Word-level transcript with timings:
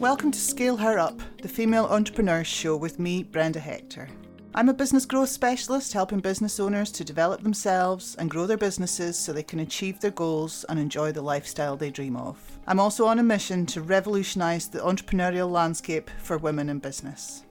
Welcome 0.00 0.30
to 0.30 0.40
Scale 0.40 0.78
Her 0.78 0.98
Up, 0.98 1.20
the 1.42 1.48
female 1.48 1.84
entrepreneurs 1.84 2.46
show 2.46 2.74
with 2.74 2.98
me, 2.98 3.22
Brenda 3.22 3.60
Hector. 3.60 4.08
I'm 4.54 4.70
a 4.70 4.72
business 4.72 5.04
growth 5.04 5.28
specialist 5.28 5.92
helping 5.92 6.20
business 6.20 6.58
owners 6.58 6.90
to 6.92 7.04
develop 7.04 7.42
themselves 7.42 8.14
and 8.14 8.30
grow 8.30 8.46
their 8.46 8.56
businesses 8.56 9.18
so 9.18 9.34
they 9.34 9.42
can 9.42 9.60
achieve 9.60 10.00
their 10.00 10.10
goals 10.10 10.64
and 10.70 10.78
enjoy 10.78 11.12
the 11.12 11.20
lifestyle 11.20 11.76
they 11.76 11.90
dream 11.90 12.16
of. 12.16 12.38
I'm 12.66 12.80
also 12.80 13.04
on 13.04 13.18
a 13.18 13.22
mission 13.22 13.66
to 13.66 13.82
revolutionise 13.82 14.68
the 14.68 14.78
entrepreneurial 14.78 15.50
landscape 15.50 16.08
for 16.22 16.38
women 16.38 16.70
in 16.70 16.78
business. 16.78 17.44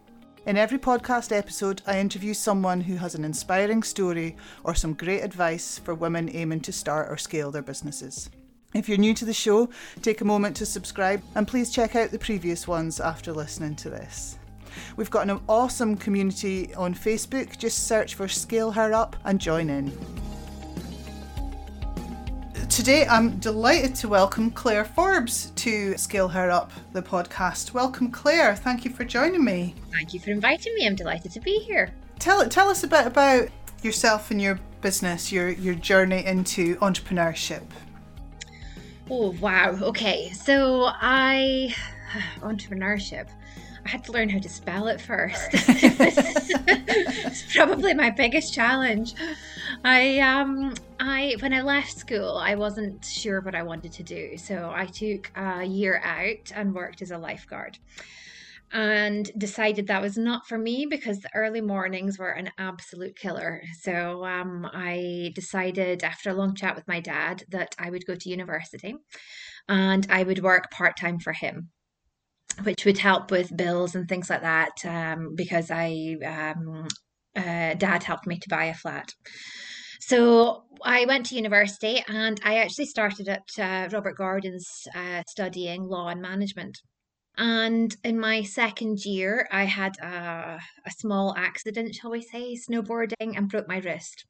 In 0.48 0.58
every 0.58 0.80
podcast 0.80 1.32
episode, 1.32 1.84
I 1.86 2.00
interview 2.00 2.34
someone 2.34 2.82
who 2.82 2.96
has 2.96 3.14
an 3.14 3.26
inspiring 3.26 3.84
story 3.84 4.36
or 4.64 4.74
some 4.74 4.96
great 4.96 5.22
advice 5.22 5.78
for 5.78 5.94
women 5.94 6.32
aiming 6.34 6.62
to 6.62 6.72
start 6.72 7.12
or 7.12 7.18
scale 7.18 7.52
their 7.52 7.62
businesses. 7.62 8.32
If 8.72 8.88
you're 8.88 9.00
new 9.00 9.16
to 9.16 9.26
the 9.26 9.34
show, 9.34 9.70
take 10.04 10.22
a 10.22 10.26
moment 10.26 10.56
to 10.58 10.66
subscribe 10.66 11.24
and 11.34 11.48
please 11.48 11.72
check 11.72 11.96
out 11.96 12.12
the 12.12 12.20
previous 12.20 12.68
ones 12.68 13.00
after 13.00 13.34
listening 13.34 13.76
to 13.78 13.90
this. 13.90 14.38
We've 14.96 15.10
got 15.10 15.28
an 15.28 15.42
awesome 15.50 15.98
community 15.98 16.76
on 16.76 16.94
Facebook. 16.94 17.58
Just 17.58 17.88
search 17.88 18.14
for 18.14 18.28
Scale 18.28 18.70
Her 18.70 18.94
Up 18.94 19.16
and 19.26 19.42
join 19.42 19.72
in. 19.72 19.92
Today, 22.70 23.08
I'm 23.08 23.40
delighted 23.40 23.96
to 23.96 24.08
welcome 24.08 24.52
Claire 24.52 24.86
Forbes 24.86 25.50
to 25.56 25.98
Scale 25.98 26.28
Her 26.28 26.52
Up, 26.52 26.72
the 26.94 27.02
podcast. 27.02 27.74
Welcome, 27.74 28.12
Claire. 28.12 28.56
Thank 28.56 28.86
you 28.86 28.92
for 28.92 29.04
joining 29.04 29.44
me. 29.44 29.74
Thank 29.92 30.14
you 30.14 30.20
for 30.20 30.30
inviting 30.30 30.76
me. 30.76 30.86
I'm 30.86 30.96
delighted 30.96 31.32
to 31.32 31.40
be 31.40 31.58
here. 31.58 31.92
Tell 32.20 32.48
tell 32.48 32.70
us 32.70 32.84
a 32.84 32.88
bit 32.88 33.08
about 33.08 33.50
yourself 33.82 34.30
and 34.30 34.40
your 34.40 34.60
business, 34.82 35.32
your 35.32 35.50
your 35.50 35.74
journey 35.74 36.24
into 36.24 36.76
entrepreneurship. 36.76 37.64
Oh, 39.10 39.36
wow. 39.42 39.78
Okay. 39.82 40.32
So 40.32 40.86
I, 40.88 41.76
entrepreneurship. 42.42 43.28
I 43.86 43.90
had 43.90 44.04
to 44.06 44.12
learn 44.12 44.30
how 44.30 44.40
to 44.40 44.50
spell 44.50 44.88
it 44.88 45.00
first. 45.00 45.50
it's 45.54 47.56
probably 47.56 47.94
my 47.94 48.10
biggest 48.10 48.54
challenge. 48.54 49.16
I 49.86 50.20
um 50.20 50.74
I 51.00 51.38
when 51.40 51.54
I 51.54 51.62
left 51.62 51.98
school, 51.98 52.38
I 52.38 52.56
wasn't 52.56 53.06
sure 53.06 53.40
what 53.40 53.56
I 53.56 53.64
wanted 53.64 53.94
to 53.94 54.04
do, 54.04 54.38
so 54.38 54.72
I 54.76 54.86
took 54.86 55.32
a 55.36 55.64
year 55.64 56.02
out 56.04 56.52
and 56.54 56.76
worked 56.76 57.02
as 57.02 57.12
a 57.12 57.18
lifeguard 57.18 57.80
and 58.72 59.32
decided 59.38 59.88
that 59.88 60.02
was 60.02 60.18
not 60.18 60.48
for 60.48 60.58
me 60.58 60.86
because 60.90 61.20
the 61.20 61.34
early 61.34 61.62
mornings 61.62 62.20
were 62.20 62.32
an 62.32 62.52
absolute 62.58 63.16
killer. 63.18 63.62
So 63.82 64.26
um, 64.26 64.70
I 64.72 65.32
decided 65.36 66.04
after 66.04 66.30
a 66.30 66.34
long 66.34 66.56
chat 66.56 66.76
with 66.76 66.88
my 66.88 67.00
dad 67.00 67.44
that 67.50 67.76
I 67.80 67.90
would 67.90 68.06
go 68.06 68.16
to 68.16 68.30
university 68.30 68.96
and 69.68 70.06
I 70.10 70.24
would 70.24 70.44
work 70.44 70.72
part 70.72 70.98
time 70.98 71.20
for 71.20 71.34
him. 71.34 71.70
Which 72.64 72.84
would 72.84 72.98
help 72.98 73.32
with 73.32 73.56
bills 73.56 73.96
and 73.96 74.10
things 74.10 74.30
like 74.30 74.42
that 74.42 74.84
um, 74.84 75.34
because 75.34 75.72
I 75.72 76.18
um, 76.26 76.88
uh, 77.34 77.74
dad 77.76 78.04
helped 78.04 78.28
me 78.28 78.38
to 78.38 78.50
buy 78.50 78.66
a 78.66 78.74
flat. 78.74 79.14
So 80.02 80.64
I 80.84 81.06
went 81.06 81.28
to 81.28 81.36
university 81.36 82.04
and 82.08 82.40
I 82.44 82.58
actually 82.58 82.88
started 82.88 83.30
at 83.30 83.48
uh, 83.60 83.90
Robert 83.92 84.18
Gordon's 84.18 84.88
uh, 84.96 85.24
studying 85.28 85.84
law 85.84 86.08
and 86.10 86.22
management. 86.22 86.80
And 87.40 87.96
in 88.04 88.20
my 88.20 88.44
second 88.44 89.06
year, 89.06 89.48
I 89.50 89.64
had 89.64 89.98
a, 90.00 90.60
a 90.86 90.92
small 90.92 91.34
accident, 91.38 91.96
shall 91.96 92.12
we 92.12 92.22
say, 92.22 92.56
snowboarding, 92.56 93.38
and 93.38 93.48
broke 93.48 93.68
my 93.68 93.78
wrist. 93.78 94.26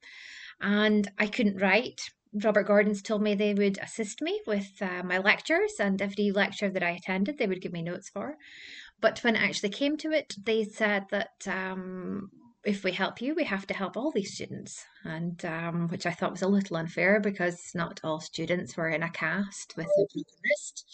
And 0.62 1.10
I 1.18 1.26
couldn't 1.26 1.60
write. 1.60 2.02
Robert 2.44 2.68
Gordon's 2.68 3.02
told 3.02 3.24
me 3.24 3.34
they 3.34 3.56
would 3.56 3.80
assist 3.80 4.22
me 4.22 4.40
with 4.46 4.70
uh, 4.80 5.02
my 5.04 5.18
lectures, 5.18 5.74
and 5.80 6.00
every 6.00 6.30
lecture 6.30 6.70
that 6.70 6.84
I 6.84 6.92
attended, 6.92 7.40
they 7.40 7.48
would 7.48 7.64
give 7.64 7.74
me 7.74 7.82
notes 7.82 8.10
for. 8.10 8.38
But 9.02 9.24
when 9.24 9.36
it 9.36 9.42
actually 9.42 9.70
came 9.70 9.98
to 9.98 10.12
it, 10.12 10.36
they 10.44 10.64
said 10.64 11.06
that 11.10 11.48
um, 11.48 12.30
if 12.64 12.84
we 12.84 12.92
help 12.92 13.24
you, 13.24 13.34
we 13.34 13.46
have 13.46 13.66
to 13.68 13.74
help 13.74 13.98
all 13.98 14.12
these 14.12 14.36
students, 14.36 14.86
and 15.04 15.44
um, 15.46 15.88
which 15.88 16.06
I 16.06 16.12
thought 16.12 16.34
was 16.34 16.44
a 16.44 16.48
little 16.48 16.78
unfair 16.78 17.20
because 17.20 17.72
not 17.74 18.02
all 18.04 18.20
students 18.20 18.78
were 18.78 18.90
in 18.90 19.02
a 19.02 19.10
cast 19.10 19.74
with 19.76 19.88
a 19.88 20.06
broken 20.14 20.24
wrist 20.44 20.86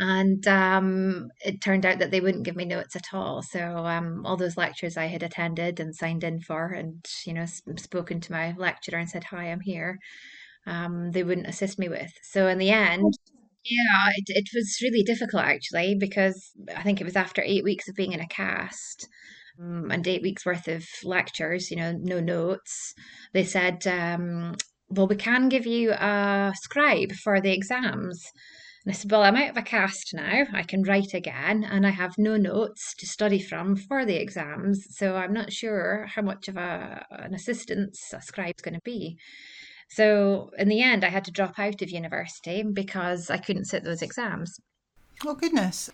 and 0.00 0.46
um, 0.48 1.30
it 1.44 1.60
turned 1.60 1.84
out 1.84 1.98
that 1.98 2.10
they 2.10 2.20
wouldn't 2.22 2.44
give 2.44 2.56
me 2.56 2.64
notes 2.64 2.96
at 2.96 3.12
all. 3.12 3.42
So 3.42 3.60
um, 3.60 4.24
all 4.24 4.36
those 4.38 4.56
lectures 4.56 4.96
I 4.96 5.06
had 5.06 5.22
attended 5.22 5.78
and 5.78 5.94
signed 5.94 6.24
in 6.24 6.40
for, 6.40 6.68
and 6.68 7.06
you 7.26 7.34
know, 7.34 7.44
spoken 7.76 8.20
to 8.22 8.32
my 8.32 8.54
lecturer 8.56 8.98
and 8.98 9.08
said, 9.10 9.24
"Hi, 9.24 9.52
I'm 9.52 9.60
here," 9.60 9.98
um, 10.66 11.10
they 11.12 11.22
wouldn't 11.22 11.48
assist 11.48 11.78
me 11.78 11.88
with. 11.88 12.10
So 12.22 12.48
in 12.48 12.58
the 12.58 12.70
end, 12.70 13.12
yeah, 13.64 14.10
it, 14.16 14.24
it 14.28 14.48
was 14.54 14.78
really 14.82 15.02
difficult 15.02 15.44
actually 15.44 15.96
because 16.00 16.52
I 16.74 16.82
think 16.82 17.00
it 17.00 17.04
was 17.04 17.16
after 17.16 17.42
eight 17.44 17.64
weeks 17.64 17.88
of 17.88 17.94
being 17.96 18.12
in 18.12 18.20
a 18.20 18.28
cast. 18.28 19.08
Um, 19.60 19.90
and 19.90 20.06
eight 20.08 20.22
weeks 20.22 20.46
worth 20.46 20.68
of 20.68 20.86
lectures, 21.04 21.70
you 21.70 21.76
know, 21.76 21.92
no 21.92 22.20
notes. 22.20 22.94
They 23.34 23.44
said, 23.44 23.86
um, 23.86 24.54
well, 24.88 25.06
we 25.06 25.16
can 25.16 25.50
give 25.50 25.66
you 25.66 25.92
a 25.92 26.52
scribe 26.62 27.12
for 27.12 27.40
the 27.40 27.52
exams. 27.52 28.24
And 28.84 28.92
I 28.92 28.96
said, 28.96 29.10
Well, 29.10 29.22
I'm 29.22 29.36
out 29.36 29.50
of 29.50 29.56
a 29.56 29.62
cast 29.62 30.14
now. 30.14 30.44
I 30.54 30.62
can 30.62 30.82
write 30.82 31.12
again, 31.12 31.64
and 31.64 31.86
I 31.86 31.90
have 31.90 32.16
no 32.16 32.36
notes 32.36 32.94
to 32.94 33.06
study 33.06 33.40
from 33.40 33.76
for 33.76 34.06
the 34.06 34.16
exams. 34.16 34.86
So 34.96 35.16
I'm 35.16 35.32
not 35.32 35.52
sure 35.52 36.06
how 36.06 36.22
much 36.22 36.48
of 36.48 36.56
a, 36.56 37.04
an 37.10 37.34
assistance 37.34 38.12
a 38.14 38.22
scribe's 38.22 38.62
going 38.62 38.74
to 38.74 38.80
be. 38.84 39.18
So 39.90 40.50
in 40.56 40.68
the 40.68 40.82
end, 40.82 41.04
I 41.04 41.08
had 41.08 41.24
to 41.24 41.32
drop 41.32 41.58
out 41.58 41.82
of 41.82 41.90
university 41.90 42.62
because 42.62 43.28
I 43.28 43.38
couldn't 43.38 43.66
sit 43.66 43.84
those 43.84 44.02
exams. 44.02 44.58
Oh 45.26 45.34
goodness! 45.34 45.90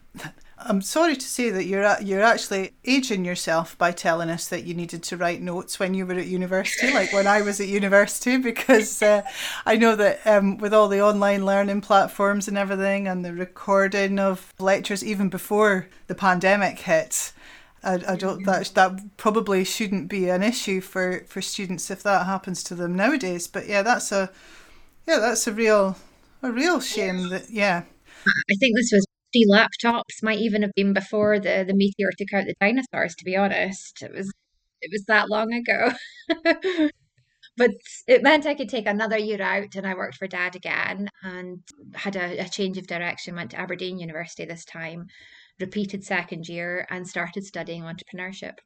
I'm 0.58 0.80
sorry 0.80 1.16
to 1.16 1.26
say 1.26 1.50
that 1.50 1.64
you're 1.66 2.00
you're 2.00 2.22
actually 2.22 2.72
aging 2.84 3.26
yourself 3.26 3.76
by 3.76 3.92
telling 3.92 4.30
us 4.30 4.48
that 4.48 4.64
you 4.64 4.72
needed 4.72 5.02
to 5.04 5.16
write 5.16 5.42
notes 5.42 5.78
when 5.78 5.92
you 5.92 6.06
were 6.06 6.14
at 6.14 6.26
university, 6.26 6.92
like 6.94 7.12
when 7.12 7.26
I 7.26 7.42
was 7.42 7.60
at 7.60 7.68
university, 7.68 8.36
because 8.50 9.02
uh, 9.02 9.22
I 9.66 9.76
know 9.76 9.94
that 9.96 10.26
um, 10.26 10.56
with 10.56 10.72
all 10.72 10.88
the 10.88 11.02
online 11.02 11.44
learning 11.44 11.82
platforms 11.82 12.48
and 12.48 12.56
everything, 12.56 13.06
and 13.06 13.22
the 13.22 13.34
recording 13.34 14.18
of 14.18 14.54
lectures 14.58 15.04
even 15.04 15.28
before 15.28 15.88
the 16.06 16.14
pandemic 16.14 16.78
hit, 16.78 17.32
I, 17.84 18.00
I 18.08 18.16
don't 18.16 18.44
that 18.46 18.72
that 18.74 19.16
probably 19.18 19.62
shouldn't 19.62 20.08
be 20.08 20.30
an 20.30 20.42
issue 20.42 20.80
for 20.80 21.24
for 21.26 21.42
students 21.42 21.90
if 21.90 22.02
that 22.02 22.24
happens 22.24 22.62
to 22.64 22.74
them 22.74 22.96
nowadays. 22.96 23.46
But 23.46 23.68
yeah, 23.68 23.82
that's 23.82 24.10
a 24.10 24.30
yeah 25.06 25.18
that's 25.18 25.46
a 25.46 25.52
real 25.52 25.98
a 26.42 26.50
real 26.50 26.80
shame 26.80 27.28
that 27.28 27.50
yeah. 27.50 27.82
I 28.26 28.54
think 28.58 28.74
this 28.76 28.90
was 28.92 29.05
laptops 29.50 30.22
might 30.22 30.38
even 30.38 30.62
have 30.62 30.72
been 30.74 30.92
before 30.92 31.38
the 31.38 31.64
the 31.66 31.74
meteor 31.74 32.10
took 32.16 32.32
out 32.32 32.46
the 32.46 32.54
dinosaurs 32.60 33.14
to 33.16 33.24
be 33.24 33.36
honest. 33.36 34.02
It 34.02 34.12
was 34.12 34.32
it 34.80 34.90
was 34.92 35.04
that 35.06 35.28
long 35.30 35.52
ago. 35.52 35.92
But 37.58 37.70
it 38.06 38.22
meant 38.22 38.44
i 38.44 38.54
could 38.54 38.68
take 38.68 38.86
another 38.86 39.16
year 39.16 39.40
out 39.40 39.76
and 39.76 39.86
i 39.86 39.94
worked 39.94 40.16
for 40.16 40.26
dad 40.26 40.54
again 40.54 41.08
and 41.22 41.60
had 41.94 42.14
a, 42.14 42.40
a 42.40 42.48
change 42.50 42.76
of 42.76 42.86
direction 42.86 43.34
went 43.34 43.52
to 43.52 43.58
aberdeen 43.58 43.98
university 43.98 44.44
this 44.44 44.64
time 44.64 45.06
repeated 45.60 46.04
second 46.04 46.48
year 46.48 46.86
and 46.90 47.08
started 47.08 47.44
studying 47.44 47.82
entrepreneurship. 47.82 48.58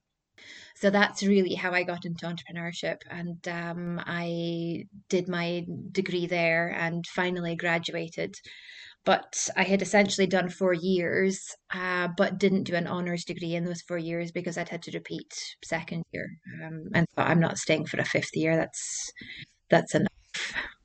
So 0.74 0.90
that's 0.90 1.22
really 1.22 1.54
how 1.54 1.72
I 1.72 1.82
got 1.82 2.04
into 2.04 2.26
entrepreneurship. 2.26 2.96
And 3.10 3.46
um, 3.46 4.00
I 4.06 4.84
did 5.08 5.28
my 5.28 5.66
degree 5.92 6.26
there 6.26 6.68
and 6.68 7.06
finally 7.06 7.54
graduated 7.54 8.34
but 9.04 9.48
I 9.56 9.62
had 9.62 9.82
essentially 9.82 10.26
done 10.26 10.50
four 10.50 10.74
years, 10.74 11.40
uh, 11.74 12.08
but 12.16 12.38
didn't 12.38 12.64
do 12.64 12.74
an 12.74 12.86
honours 12.86 13.24
degree 13.24 13.54
in 13.54 13.64
those 13.64 13.82
four 13.82 13.98
years 13.98 14.30
because 14.30 14.58
I'd 14.58 14.68
had 14.68 14.82
to 14.82 14.92
repeat 14.92 15.32
second 15.64 16.04
year, 16.12 16.28
um, 16.62 16.84
and 16.94 17.06
thought 17.16 17.28
I'm 17.28 17.40
not 17.40 17.58
staying 17.58 17.86
for 17.86 17.98
a 17.98 18.04
fifth 18.04 18.34
year. 18.34 18.56
That's 18.56 19.12
that's 19.70 19.94
enough. 19.94 20.08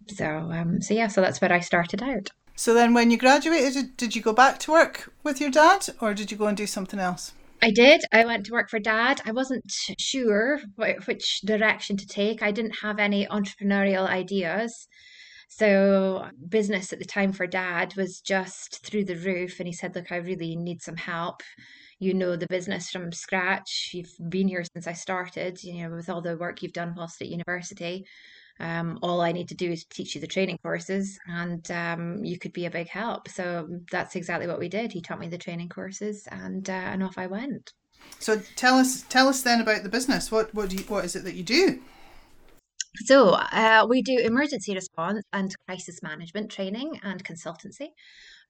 So 0.09 0.25
um, 0.25 0.81
so 0.81 0.93
yeah, 0.93 1.07
so 1.07 1.21
that's 1.21 1.41
where 1.41 1.51
I 1.51 1.59
started 1.59 2.01
out. 2.01 2.29
So 2.55 2.73
then, 2.73 2.93
when 2.93 3.11
you 3.11 3.17
graduated, 3.17 3.97
did 3.97 4.15
you 4.15 4.21
go 4.21 4.31
back 4.31 4.59
to 4.59 4.71
work 4.71 5.11
with 5.23 5.41
your 5.41 5.51
dad, 5.51 5.89
or 5.99 6.13
did 6.13 6.31
you 6.31 6.37
go 6.37 6.47
and 6.47 6.55
do 6.55 6.65
something 6.65 6.99
else? 6.99 7.33
I 7.61 7.71
did. 7.71 8.01
I 8.13 8.25
went 8.25 8.45
to 8.45 8.53
work 8.53 8.69
for 8.69 8.79
dad. 8.79 9.21
I 9.25 9.31
wasn't 9.31 9.63
sure 9.99 10.61
which 10.77 11.41
direction 11.43 11.97
to 11.97 12.05
take. 12.05 12.41
I 12.41 12.51
didn't 12.51 12.77
have 12.81 12.99
any 12.99 13.25
entrepreneurial 13.25 14.07
ideas. 14.07 14.87
So 15.57 16.27
business 16.49 16.91
at 16.91 16.99
the 16.99 17.05
time 17.05 17.31
for 17.31 17.47
dad 17.47 17.95
was 17.95 18.19
just 18.19 18.85
through 18.85 19.05
the 19.05 19.15
roof. 19.15 19.59
And 19.59 19.67
he 19.67 19.73
said, 19.73 19.95
Look, 19.95 20.11
I 20.11 20.17
really 20.17 20.57
need 20.57 20.81
some 20.81 20.97
help. 20.97 21.43
You 21.97 22.13
know 22.13 22.35
the 22.35 22.47
business 22.47 22.89
from 22.89 23.13
scratch. 23.13 23.91
You've 23.93 24.13
been 24.27 24.49
here 24.49 24.65
since 24.73 24.85
I 24.85 24.91
started, 24.91 25.63
you 25.63 25.81
know, 25.81 25.95
with 25.95 26.09
all 26.09 26.21
the 26.21 26.35
work 26.35 26.61
you've 26.61 26.73
done 26.73 26.93
whilst 26.97 27.21
at 27.21 27.29
university. 27.29 28.05
Um, 28.59 28.99
all 29.01 29.21
I 29.21 29.31
need 29.31 29.47
to 29.47 29.55
do 29.55 29.71
is 29.71 29.85
teach 29.85 30.13
you 30.13 30.19
the 30.19 30.27
training 30.27 30.59
courses, 30.61 31.17
and 31.25 31.69
um, 31.71 32.25
you 32.25 32.37
could 32.37 32.51
be 32.51 32.65
a 32.65 32.71
big 32.71 32.89
help. 32.89 33.29
So 33.29 33.67
that's 33.89 34.17
exactly 34.17 34.47
what 34.47 34.59
we 34.59 34.67
did. 34.67 34.91
He 34.91 35.01
taught 35.01 35.19
me 35.19 35.29
the 35.29 35.37
training 35.37 35.69
courses, 35.69 36.27
and 36.31 36.69
uh, 36.69 36.73
and 36.73 37.01
off 37.01 37.17
I 37.17 37.27
went. 37.27 37.71
So 38.19 38.41
tell 38.57 38.75
us 38.75 39.03
tell 39.03 39.29
us 39.29 39.41
then 39.41 39.61
about 39.61 39.83
the 39.83 39.89
business. 39.89 40.31
What 40.31 40.53
what 40.53 40.69
do 40.69 40.75
you, 40.75 40.83
what 40.83 41.05
is 41.05 41.15
it 41.15 41.23
that 41.23 41.35
you 41.35 41.43
do? 41.43 41.79
So, 43.03 43.31
uh, 43.31 43.85
we 43.89 44.01
do 44.01 44.17
emergency 44.19 44.73
response 44.73 45.23
and 45.33 45.53
crisis 45.67 46.01
management 46.01 46.49
training 46.51 46.99
and 47.03 47.23
consultancy, 47.23 47.89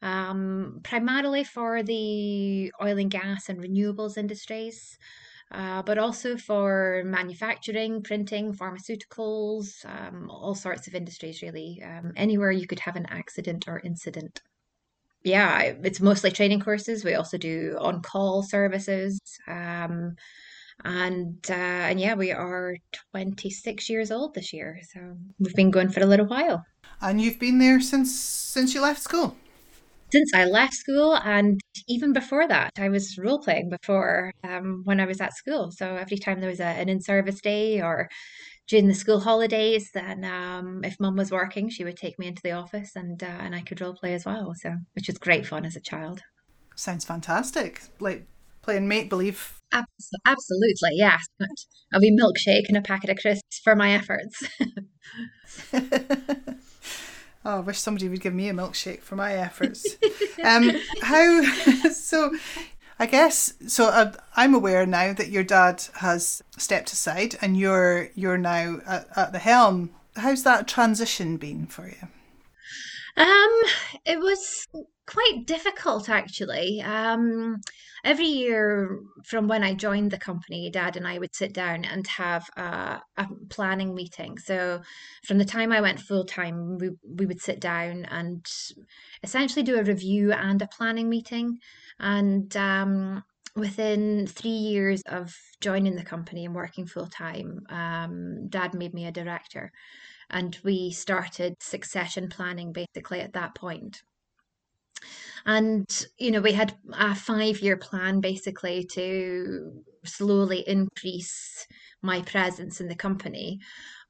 um, 0.02 0.82
primarily 0.84 1.44
for 1.44 1.84
the 1.84 2.72
oil 2.82 2.98
and 2.98 3.10
gas 3.10 3.50
and 3.50 3.60
renewables 3.60 4.18
industries, 4.18 4.98
uh, 5.52 5.82
but 5.84 5.98
also 5.98 6.38
for 6.38 7.04
manufacturing, 7.06 8.04
printing, 8.04 8.54
pharmaceuticals, 8.54 9.86
um, 9.86 10.30
all 10.30 10.56
sorts 10.56 10.88
of 10.88 10.96
industries, 10.96 11.42
really. 11.42 11.82
Um, 11.84 12.14
anywhere 12.16 12.52
you 12.52 12.68
could 12.68 12.80
have 12.82 12.96
an 12.96 13.08
accident 13.10 13.68
or 13.68 13.80
incident. 13.80 14.42
Yeah, 15.24 15.60
it's 15.62 16.00
mostly 16.00 16.30
training 16.30 16.60
courses. 16.60 17.04
We 17.04 17.16
also 17.16 17.38
do 17.38 17.78
on 17.80 18.04
call 18.04 18.44
services. 18.44 19.20
Um, 19.48 20.16
and 20.84 21.38
uh, 21.50 21.54
and 21.54 22.00
yeah, 22.00 22.16
we 22.16 22.32
are 22.32 22.76
26 23.12 23.90
years 23.90 24.12
old 24.12 24.34
this 24.34 24.54
year, 24.54 24.80
so 24.94 25.18
we've 25.40 25.56
been 25.56 25.72
going 25.72 25.90
for 25.90 26.02
a 26.02 26.06
little 26.06 26.28
while. 26.28 26.64
And 27.02 27.22
you've 27.22 27.40
been 27.40 27.60
there 27.60 27.80
since 27.80 28.14
since 28.14 28.74
you 28.74 28.82
left 28.82 29.02
school. 29.02 29.36
Since 30.12 30.32
I 30.36 30.46
left 30.46 30.74
school, 30.74 31.18
and 31.18 31.60
even 31.88 32.14
before 32.14 32.48
that, 32.48 32.72
I 32.78 32.90
was 32.90 33.18
role 33.18 33.40
playing 33.40 33.70
before 33.70 34.32
um, 34.44 34.82
when 34.86 35.00
I 35.00 35.06
was 35.06 35.20
at 35.20 35.36
school. 35.36 35.72
So 35.72 35.96
every 35.96 36.18
time 36.18 36.40
there 36.40 36.50
was 36.50 36.60
a, 36.60 36.66
an 36.66 36.90
in 36.90 37.02
service 37.02 37.42
day 37.42 37.82
or 37.82 38.08
during 38.68 38.88
the 38.88 38.94
school 38.94 39.20
holidays, 39.20 39.90
then 39.94 40.24
um, 40.24 40.84
if 40.84 41.00
mum 41.00 41.16
was 41.16 41.32
working, 41.32 41.70
she 41.70 41.84
would 41.84 41.98
take 41.98 42.18
me 42.20 42.28
into 42.28 42.42
the 42.44 42.52
office 42.52 42.96
and 42.96 43.22
uh, 43.24 43.38
and 43.40 43.56
I 43.56 43.62
could 43.62 43.82
role 43.82 43.96
play 43.96 44.14
as 44.14 44.26
well. 44.26 44.54
So 44.56 44.76
which 44.94 45.08
was 45.08 45.18
great 45.18 45.46
fun 45.46 45.66
as 45.66 45.76
a 45.76 45.82
child. 45.82 46.22
Sounds 46.76 47.06
fantastic. 47.06 47.82
Like 48.00 48.28
playing 48.66 48.88
make 48.88 49.10
believe. 49.10 49.62
Absolutely, 49.72 50.92
yes. 50.94 51.22
A 51.94 52.00
wee 52.00 52.18
milkshake 52.20 52.68
and 52.68 52.78
a 52.78 52.82
packet 52.82 53.10
of 53.12 53.18
crisps 53.18 53.62
for 53.64 53.76
my 53.76 53.92
efforts. 53.92 54.44
oh, 57.46 57.58
I 57.58 57.60
wish 57.60 57.80
somebody 57.80 58.10
would 58.10 58.22
give 58.22 58.34
me 58.34 58.50
a 58.50 58.54
milkshake 58.54 59.02
for 59.02 59.16
my 59.16 59.34
efforts. 59.34 59.96
um, 60.44 60.72
how 61.02 61.44
so? 61.92 62.36
I 62.98 63.06
guess 63.06 63.54
so. 63.68 63.88
Uh, 63.88 64.14
I'm 64.36 64.56
aware 64.56 64.86
now 64.86 65.14
that 65.14 65.30
your 65.30 65.44
dad 65.44 65.84
has 65.96 66.42
stepped 66.58 66.92
aside, 66.94 67.36
and 67.42 67.58
you're 67.58 68.10
you're 68.16 68.38
now 68.38 68.80
at, 68.88 69.08
at 69.16 69.32
the 69.34 69.40
helm. 69.40 69.92
How's 70.16 70.44
that 70.44 70.68
transition 70.68 71.36
been 71.36 71.68
for 71.68 71.90
you? 71.90 72.08
Um, 73.18 73.62
it 74.06 74.20
was 74.20 74.66
quite 75.08 75.46
difficult 75.46 76.10
actually. 76.10 76.82
Um, 76.82 77.62
every 78.04 78.28
year 78.28 79.00
from 79.24 79.48
when 79.48 79.64
I 79.64 79.74
joined 79.74 80.12
the 80.12 80.18
company, 80.18 80.70
Dad 80.70 80.98
and 80.98 81.08
I 81.08 81.20
would 81.20 81.36
sit 81.36 81.54
down 81.54 81.86
and 81.86 82.06
have 82.08 82.48
a, 82.58 83.02
a 83.18 83.28
planning 83.50 83.94
meeting. 83.94 84.38
So 84.38 84.82
from 85.24 85.38
the 85.38 85.46
time 85.46 85.72
I 85.72 85.82
went 85.82 86.00
full 86.00 86.26
time, 86.26 86.78
we 86.78 86.92
we 87.04 87.26
would 87.26 87.42
sit 87.42 87.60
down 87.60 88.06
and 88.06 88.46
essentially 89.24 89.64
do 89.64 89.80
a 89.80 89.84
review 89.84 90.32
and 90.32 90.62
a 90.62 90.68
planning 90.68 91.10
meeting. 91.10 91.60
And 92.00 92.56
um, 92.58 93.24
within 93.56 94.28
three 94.28 94.50
years 94.50 95.02
of 95.08 95.36
joining 95.62 95.96
the 95.96 96.04
company 96.04 96.46
and 96.46 96.56
working 96.56 96.86
full 96.86 97.08
time, 97.08 97.62
um, 97.70 98.48
Dad 98.50 98.74
made 98.74 98.94
me 98.94 99.06
a 99.06 99.12
director 99.12 99.72
and 100.30 100.58
we 100.64 100.92
started 100.92 101.56
succession 101.62 102.30
planning 102.30 102.74
basically 102.74 103.22
at 103.22 103.34
that 103.34 103.56
point. 103.56 104.02
And, 105.46 105.86
you 106.18 106.32
know, 106.32 106.42
we 106.42 106.54
had 106.54 106.74
a 106.94 107.14
five 107.14 107.60
year 107.60 107.78
plan 107.78 108.20
basically 108.20 108.86
to 108.94 109.84
slowly 110.04 110.64
increase 110.68 111.68
my 112.02 112.22
presence 112.22 112.82
in 112.82 112.88
the 112.88 112.96
company. 112.96 113.60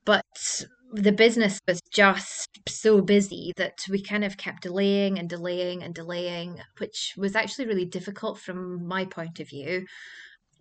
But 0.05 0.65
the 0.93 1.11
business 1.11 1.59
was 1.67 1.81
just 1.91 2.47
so 2.69 3.01
busy 3.01 3.51
that 3.57 3.79
we 3.89 4.01
kind 4.01 4.23
of 4.23 4.37
kept 4.37 4.63
delaying 4.63 5.19
and 5.19 5.27
delaying 5.27 5.83
and 5.83 5.93
delaying, 5.93 6.59
which 6.77 7.13
was 7.17 7.35
actually 7.35 7.67
really 7.67 7.85
difficult 7.85 8.39
from 8.39 8.87
my 8.87 9.05
point 9.05 9.39
of 9.39 9.49
view 9.49 9.85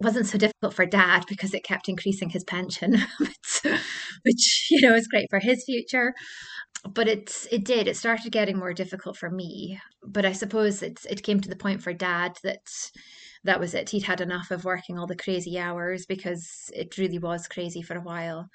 wasn't 0.00 0.26
so 0.26 0.36
difficult 0.36 0.74
for 0.74 0.84
dad 0.84 1.24
because 1.28 1.54
it 1.54 1.64
kept 1.64 1.88
increasing 1.88 2.28
his 2.28 2.44
pension 2.44 2.96
which 4.22 4.66
you 4.70 4.80
know 4.80 4.94
is 4.94 5.06
great 5.06 5.26
for 5.30 5.38
his 5.38 5.64
future 5.64 6.12
but 6.92 7.08
it's 7.08 7.46
it 7.50 7.64
did. 7.64 7.88
It 7.88 7.96
started 7.96 8.32
getting 8.32 8.58
more 8.58 8.74
difficult 8.74 9.16
for 9.16 9.30
me 9.30 9.80
but 10.06 10.26
i 10.26 10.32
suppose 10.32 10.82
it's 10.82 11.06
it 11.06 11.22
came 11.22 11.40
to 11.40 11.48
the 11.48 11.56
point 11.56 11.82
for 11.82 11.92
dad 11.92 12.38
that 12.42 12.60
that 13.44 13.60
was 13.60 13.74
it. 13.74 13.90
He'd 13.90 14.04
had 14.04 14.20
enough 14.20 14.50
of 14.50 14.64
working 14.64 14.98
all 14.98 15.06
the 15.06 15.16
crazy 15.16 15.58
hours 15.58 16.06
because 16.06 16.70
it 16.74 16.96
really 16.98 17.18
was 17.18 17.46
crazy 17.46 17.82
for 17.82 17.96
a 17.96 18.00
while. 18.00 18.48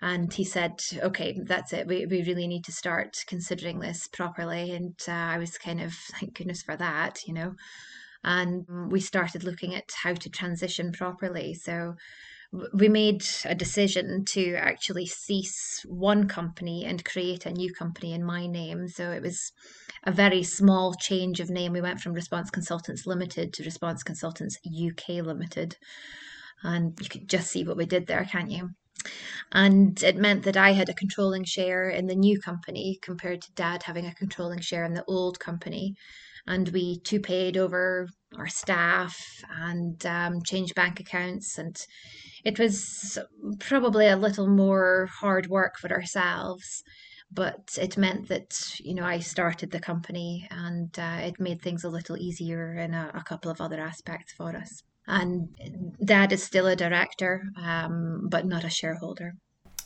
And 0.00 0.32
he 0.32 0.44
said 0.44 0.82
okay 1.00 1.38
that's 1.44 1.72
it. 1.72 1.86
We, 1.86 2.06
we 2.06 2.24
really 2.24 2.48
need 2.48 2.64
to 2.64 2.72
start 2.72 3.24
considering 3.28 3.78
this 3.78 4.08
properly. 4.08 4.72
And 4.72 4.94
uh, 5.08 5.12
i 5.12 5.38
was 5.38 5.58
kind 5.58 5.80
of 5.80 5.94
thank 5.94 6.34
goodness 6.34 6.62
for 6.62 6.76
that 6.76 7.20
you 7.26 7.34
know? 7.34 7.54
And 8.24 8.66
we 8.90 9.00
started 9.00 9.44
looking 9.44 9.74
at 9.74 9.90
how 10.02 10.14
to 10.14 10.30
transition 10.30 10.92
properly. 10.92 11.54
So 11.54 11.96
we 12.74 12.88
made 12.88 13.24
a 13.44 13.54
decision 13.54 14.24
to 14.26 14.54
actually 14.54 15.06
cease 15.06 15.84
one 15.86 16.28
company 16.28 16.84
and 16.84 17.04
create 17.04 17.46
a 17.46 17.52
new 17.52 17.72
company 17.72 18.12
in 18.12 18.24
my 18.24 18.46
name. 18.46 18.88
So 18.88 19.10
it 19.10 19.22
was 19.22 19.52
a 20.04 20.12
very 20.12 20.42
small 20.42 20.94
change 20.94 21.40
of 21.40 21.48
name. 21.48 21.72
We 21.72 21.80
went 21.80 22.00
from 22.00 22.12
Response 22.12 22.50
Consultants 22.50 23.06
Limited 23.06 23.54
to 23.54 23.64
Response 23.64 24.02
Consultants 24.02 24.58
UK 24.66 25.24
Limited. 25.24 25.76
And 26.62 26.98
you 27.00 27.08
could 27.08 27.28
just 27.28 27.50
see 27.50 27.64
what 27.64 27.76
we 27.76 27.86
did 27.86 28.06
there, 28.06 28.24
can't 28.24 28.50
you? 28.50 28.70
And 29.50 30.00
it 30.02 30.16
meant 30.16 30.44
that 30.44 30.56
I 30.56 30.72
had 30.72 30.88
a 30.88 30.94
controlling 30.94 31.44
share 31.44 31.88
in 31.88 32.06
the 32.06 32.14
new 32.14 32.38
company 32.38 32.98
compared 33.02 33.40
to 33.42 33.52
dad 33.54 33.82
having 33.84 34.06
a 34.06 34.14
controlling 34.14 34.60
share 34.60 34.84
in 34.84 34.94
the 34.94 35.04
old 35.08 35.40
company 35.40 35.94
and 36.46 36.68
we 36.68 37.00
two 37.00 37.20
paid 37.20 37.56
over 37.56 38.08
our 38.38 38.48
staff 38.48 39.16
and 39.60 40.04
um, 40.06 40.42
changed 40.42 40.74
bank 40.74 41.00
accounts 41.00 41.58
and 41.58 41.86
it 42.44 42.58
was 42.58 43.18
probably 43.58 44.08
a 44.08 44.16
little 44.16 44.48
more 44.48 45.08
hard 45.20 45.46
work 45.48 45.78
for 45.78 45.90
ourselves 45.90 46.82
but 47.30 47.76
it 47.80 47.96
meant 47.96 48.28
that 48.28 48.78
you 48.80 48.94
know 48.94 49.04
i 49.04 49.18
started 49.18 49.70
the 49.70 49.80
company 49.80 50.46
and 50.50 50.98
uh, 50.98 51.18
it 51.20 51.40
made 51.40 51.60
things 51.60 51.84
a 51.84 51.88
little 51.88 52.16
easier 52.16 52.74
in 52.74 52.94
a, 52.94 53.10
a, 53.14 53.22
couple 53.22 53.50
of 53.50 53.60
other 53.60 53.80
aspects 53.80 54.32
for 54.32 54.54
us. 54.56 54.82
And 55.06 55.48
dad 56.04 56.32
is 56.32 56.42
still 56.42 56.66
a 56.66 56.76
director 56.76 57.42
um, 57.60 58.28
but 58.30 58.46
not 58.46 58.64
a 58.64 58.70
shareholder. 58.70 59.34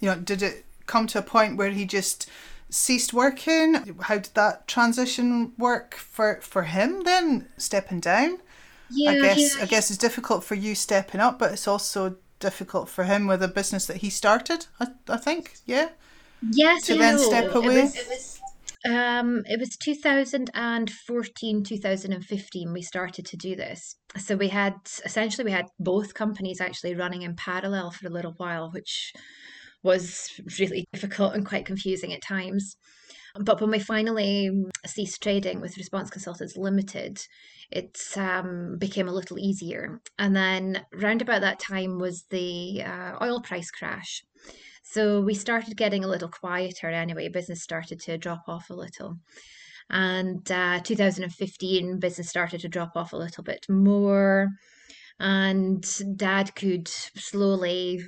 You 0.00 0.10
know 0.10 0.16
did 0.16 0.42
it 0.42 0.64
come 0.86 1.06
to 1.08 1.18
a 1.18 1.22
point 1.22 1.56
where 1.56 1.70
he 1.70 1.84
just 1.84 2.28
ceased 2.76 3.12
working. 3.12 3.96
How 4.02 4.18
did 4.18 4.34
that 4.34 4.68
transition 4.68 5.52
work 5.58 5.94
for 5.94 6.40
for 6.42 6.64
him 6.64 7.02
then, 7.04 7.48
stepping 7.56 8.00
down? 8.00 8.38
Yeah, 8.90 9.12
I 9.12 9.20
guess 9.20 9.56
yeah. 9.56 9.62
I 9.62 9.66
guess 9.66 9.90
it's 9.90 9.98
difficult 9.98 10.44
for 10.44 10.54
you 10.54 10.74
stepping 10.74 11.20
up, 11.20 11.38
but 11.38 11.52
it's 11.52 11.66
also 11.66 12.16
difficult 12.38 12.88
for 12.88 13.04
him 13.04 13.26
with 13.26 13.42
a 13.42 13.48
business 13.48 13.86
that 13.86 13.98
he 13.98 14.10
started. 14.10 14.66
I, 14.78 14.88
I 15.08 15.16
think, 15.16 15.54
yeah. 15.64 15.88
Yes, 16.52 16.84
to 16.86 16.96
then 16.96 17.18
step 17.18 17.54
away. 17.54 17.78
It 17.78 17.82
was, 17.82 17.96
it 17.96 18.08
was, 18.08 18.40
um, 18.88 19.42
it 19.46 19.58
was 19.58 19.76
2014, 19.82 21.64
2015. 21.64 22.72
We 22.72 22.82
started 22.82 23.26
to 23.26 23.36
do 23.36 23.56
this. 23.56 23.96
So 24.18 24.36
we 24.36 24.48
had 24.48 24.74
essentially 25.04 25.44
we 25.44 25.50
had 25.50 25.66
both 25.80 26.14
companies 26.14 26.60
actually 26.60 26.94
running 26.94 27.22
in 27.22 27.34
parallel 27.36 27.90
for 27.90 28.06
a 28.06 28.10
little 28.10 28.34
while, 28.36 28.70
which 28.70 29.12
was 29.86 30.38
really 30.58 30.84
difficult 30.92 31.34
and 31.34 31.46
quite 31.46 31.64
confusing 31.64 32.12
at 32.12 32.20
times. 32.22 32.76
But 33.38 33.60
when 33.60 33.70
we 33.70 33.78
finally 33.78 34.50
ceased 34.86 35.22
trading 35.22 35.60
with 35.60 35.76
Response 35.76 36.10
Consultants 36.10 36.56
Limited, 36.56 37.18
it 37.70 37.98
um, 38.16 38.76
became 38.78 39.08
a 39.08 39.12
little 39.12 39.38
easier. 39.38 40.00
And 40.18 40.34
then, 40.34 40.84
round 40.92 41.22
about 41.22 41.42
that 41.42 41.60
time, 41.60 41.98
was 41.98 42.24
the 42.30 42.82
uh, 42.82 43.12
oil 43.22 43.40
price 43.40 43.70
crash. 43.70 44.22
So 44.82 45.20
we 45.20 45.34
started 45.34 45.76
getting 45.76 46.04
a 46.04 46.08
little 46.08 46.28
quieter 46.28 46.88
anyway. 46.88 47.28
Business 47.28 47.62
started 47.62 48.00
to 48.00 48.18
drop 48.18 48.44
off 48.48 48.70
a 48.70 48.74
little. 48.74 49.18
And 49.90 50.50
uh, 50.50 50.80
2015, 50.82 51.98
business 51.98 52.28
started 52.28 52.60
to 52.60 52.68
drop 52.68 52.92
off 52.96 53.12
a 53.12 53.16
little 53.16 53.44
bit 53.44 53.66
more. 53.68 54.48
And 55.18 55.84
dad 56.16 56.54
could 56.54 56.88
slowly 56.88 58.02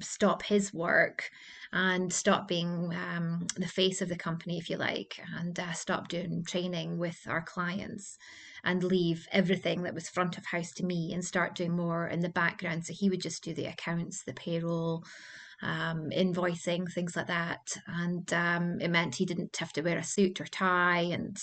stop 0.00 0.42
his 0.42 0.72
work 0.72 1.30
and 1.72 2.12
stop 2.12 2.48
being 2.48 2.94
um, 2.94 3.46
the 3.56 3.66
face 3.66 4.00
of 4.00 4.08
the 4.08 4.16
company, 4.16 4.58
if 4.58 4.70
you 4.70 4.76
like, 4.76 5.20
and 5.38 5.58
uh, 5.58 5.72
stop 5.72 6.08
doing 6.08 6.44
training 6.46 6.98
with 6.98 7.18
our 7.28 7.42
clients 7.42 8.16
and 8.64 8.84
leave 8.84 9.26
everything 9.32 9.82
that 9.82 9.94
was 9.94 10.08
front 10.08 10.38
of 10.38 10.44
house 10.46 10.72
to 10.72 10.84
me 10.84 11.12
and 11.12 11.24
start 11.24 11.54
doing 11.54 11.74
more 11.74 12.08
in 12.08 12.20
the 12.20 12.28
background. 12.28 12.84
So 12.84 12.92
he 12.92 13.10
would 13.10 13.22
just 13.22 13.42
do 13.42 13.54
the 13.54 13.66
accounts, 13.66 14.22
the 14.24 14.34
payroll, 14.34 15.04
um, 15.62 16.10
invoicing, 16.10 16.90
things 16.90 17.16
like 17.16 17.28
that. 17.28 17.66
And 17.86 18.32
um, 18.32 18.80
it 18.80 18.90
meant 18.90 19.14
he 19.14 19.26
didn't 19.26 19.56
have 19.56 19.72
to 19.74 19.82
wear 19.82 19.98
a 19.98 20.04
suit 20.04 20.40
or 20.40 20.46
tie 20.46 21.08
and 21.12 21.38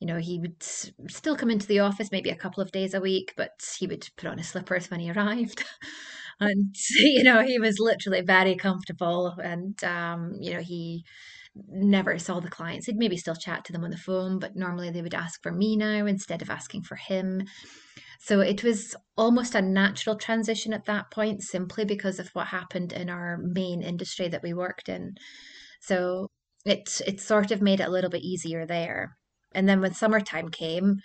you 0.00 0.06
know, 0.06 0.18
he 0.18 0.38
would 0.38 0.62
still 0.62 1.36
come 1.36 1.50
into 1.50 1.66
the 1.66 1.80
office 1.80 2.12
maybe 2.12 2.28
a 2.30 2.36
couple 2.36 2.62
of 2.62 2.70
days 2.70 2.92
a 2.92 3.00
week, 3.00 3.32
but 3.36 3.52
he 3.78 3.86
would 3.86 4.06
put 4.16 4.28
on 4.28 4.38
his 4.38 4.48
slippers 4.48 4.90
when 4.90 5.00
he 5.00 5.10
arrived. 5.12 5.64
And 6.40 6.74
you 6.98 7.22
know 7.22 7.42
he 7.42 7.58
was 7.58 7.78
literally 7.78 8.22
very 8.22 8.54
comfortable 8.54 9.34
and 9.42 9.82
um, 9.84 10.32
you 10.40 10.52
know 10.52 10.60
he 10.60 11.04
never 11.70 12.18
saw 12.18 12.38
the 12.38 12.50
clients. 12.50 12.86
He'd 12.86 12.96
maybe 12.96 13.16
still 13.16 13.34
chat 13.34 13.64
to 13.64 13.72
them 13.72 13.84
on 13.84 13.90
the 13.90 13.96
phone 13.96 14.38
but 14.38 14.56
normally 14.56 14.90
they 14.90 15.02
would 15.02 15.14
ask 15.14 15.42
for 15.42 15.52
me 15.52 15.76
now 15.76 16.06
instead 16.06 16.42
of 16.42 16.50
asking 16.50 16.82
for 16.82 16.96
him. 16.96 17.44
So 18.20 18.40
it 18.40 18.62
was 18.64 18.94
almost 19.16 19.54
a 19.54 19.62
natural 19.62 20.16
transition 20.16 20.72
at 20.72 20.86
that 20.86 21.10
point 21.10 21.42
simply 21.42 21.84
because 21.84 22.18
of 22.18 22.28
what 22.32 22.48
happened 22.48 22.92
in 22.92 23.08
our 23.08 23.38
main 23.40 23.82
industry 23.82 24.28
that 24.28 24.42
we 24.42 24.52
worked 24.52 24.88
in. 24.88 25.14
So 25.80 26.28
it 26.64 27.00
it 27.06 27.20
sort 27.20 27.50
of 27.50 27.62
made 27.62 27.80
it 27.80 27.86
a 27.86 27.90
little 27.90 28.10
bit 28.10 28.22
easier 28.22 28.66
there. 28.66 29.16
And 29.54 29.68
then 29.68 29.80
when 29.80 29.94
summertime 29.94 30.50
came 30.50 30.96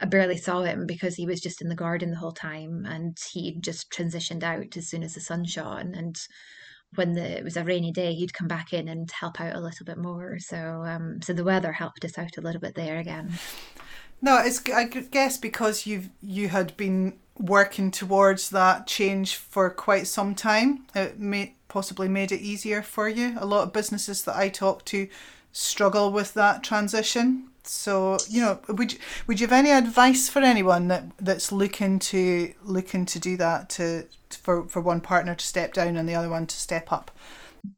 I 0.00 0.06
barely 0.06 0.36
saw 0.36 0.62
him 0.62 0.86
because 0.86 1.14
he 1.14 1.26
was 1.26 1.40
just 1.40 1.60
in 1.62 1.68
the 1.68 1.74
garden 1.74 2.10
the 2.10 2.16
whole 2.16 2.32
time 2.32 2.84
and 2.86 3.16
he 3.32 3.56
just 3.60 3.90
transitioned 3.90 4.42
out 4.42 4.76
as 4.76 4.88
soon 4.88 5.02
as 5.02 5.14
the 5.14 5.20
sun 5.20 5.44
shone. 5.44 5.94
And 5.94 6.16
when 6.94 7.14
the, 7.14 7.38
it 7.38 7.44
was 7.44 7.56
a 7.56 7.64
rainy 7.64 7.92
day, 7.92 8.14
he'd 8.14 8.34
come 8.34 8.48
back 8.48 8.72
in 8.72 8.88
and 8.88 9.10
help 9.10 9.40
out 9.40 9.54
a 9.54 9.60
little 9.60 9.84
bit 9.84 9.98
more. 9.98 10.38
So, 10.38 10.84
um, 10.86 11.20
so 11.22 11.32
the 11.32 11.44
weather 11.44 11.72
helped 11.72 12.04
us 12.04 12.18
out 12.18 12.36
a 12.36 12.40
little 12.40 12.60
bit 12.60 12.74
there 12.74 12.98
again. 12.98 13.32
No, 14.20 14.38
it's 14.38 14.60
I 14.70 14.84
guess 14.84 15.36
because 15.36 15.86
you've 15.86 16.08
you 16.20 16.48
had 16.48 16.76
been 16.76 17.18
working 17.38 17.90
towards 17.90 18.50
that 18.50 18.86
change 18.86 19.36
for 19.36 19.70
quite 19.70 20.08
some 20.08 20.34
time. 20.34 20.86
It 20.94 21.20
may 21.20 21.54
possibly 21.68 22.08
made 22.08 22.32
it 22.32 22.40
easier 22.40 22.82
for 22.82 23.08
you. 23.08 23.36
A 23.38 23.46
lot 23.46 23.62
of 23.62 23.72
businesses 23.72 24.22
that 24.24 24.36
I 24.36 24.48
talk 24.48 24.84
to 24.86 25.08
struggle 25.52 26.10
with 26.10 26.34
that 26.34 26.64
transition. 26.64 27.50
So 27.68 28.18
you 28.28 28.40
know, 28.40 28.60
would 28.68 28.92
you, 28.94 28.98
would 29.26 29.40
you 29.40 29.46
have 29.46 29.52
any 29.52 29.70
advice 29.70 30.28
for 30.28 30.40
anyone 30.40 30.88
that 30.88 31.04
that's 31.18 31.52
looking 31.52 31.98
to 32.00 32.54
looking 32.62 33.04
to 33.06 33.18
do 33.18 33.36
that 33.36 33.68
to 33.70 34.06
for 34.30 34.68
for 34.68 34.80
one 34.80 35.00
partner 35.00 35.34
to 35.34 35.44
step 35.46 35.72
down 35.74 35.96
and 35.96 36.08
the 36.08 36.14
other 36.14 36.30
one 36.30 36.46
to 36.46 36.56
step 36.56 36.90
up? 36.92 37.10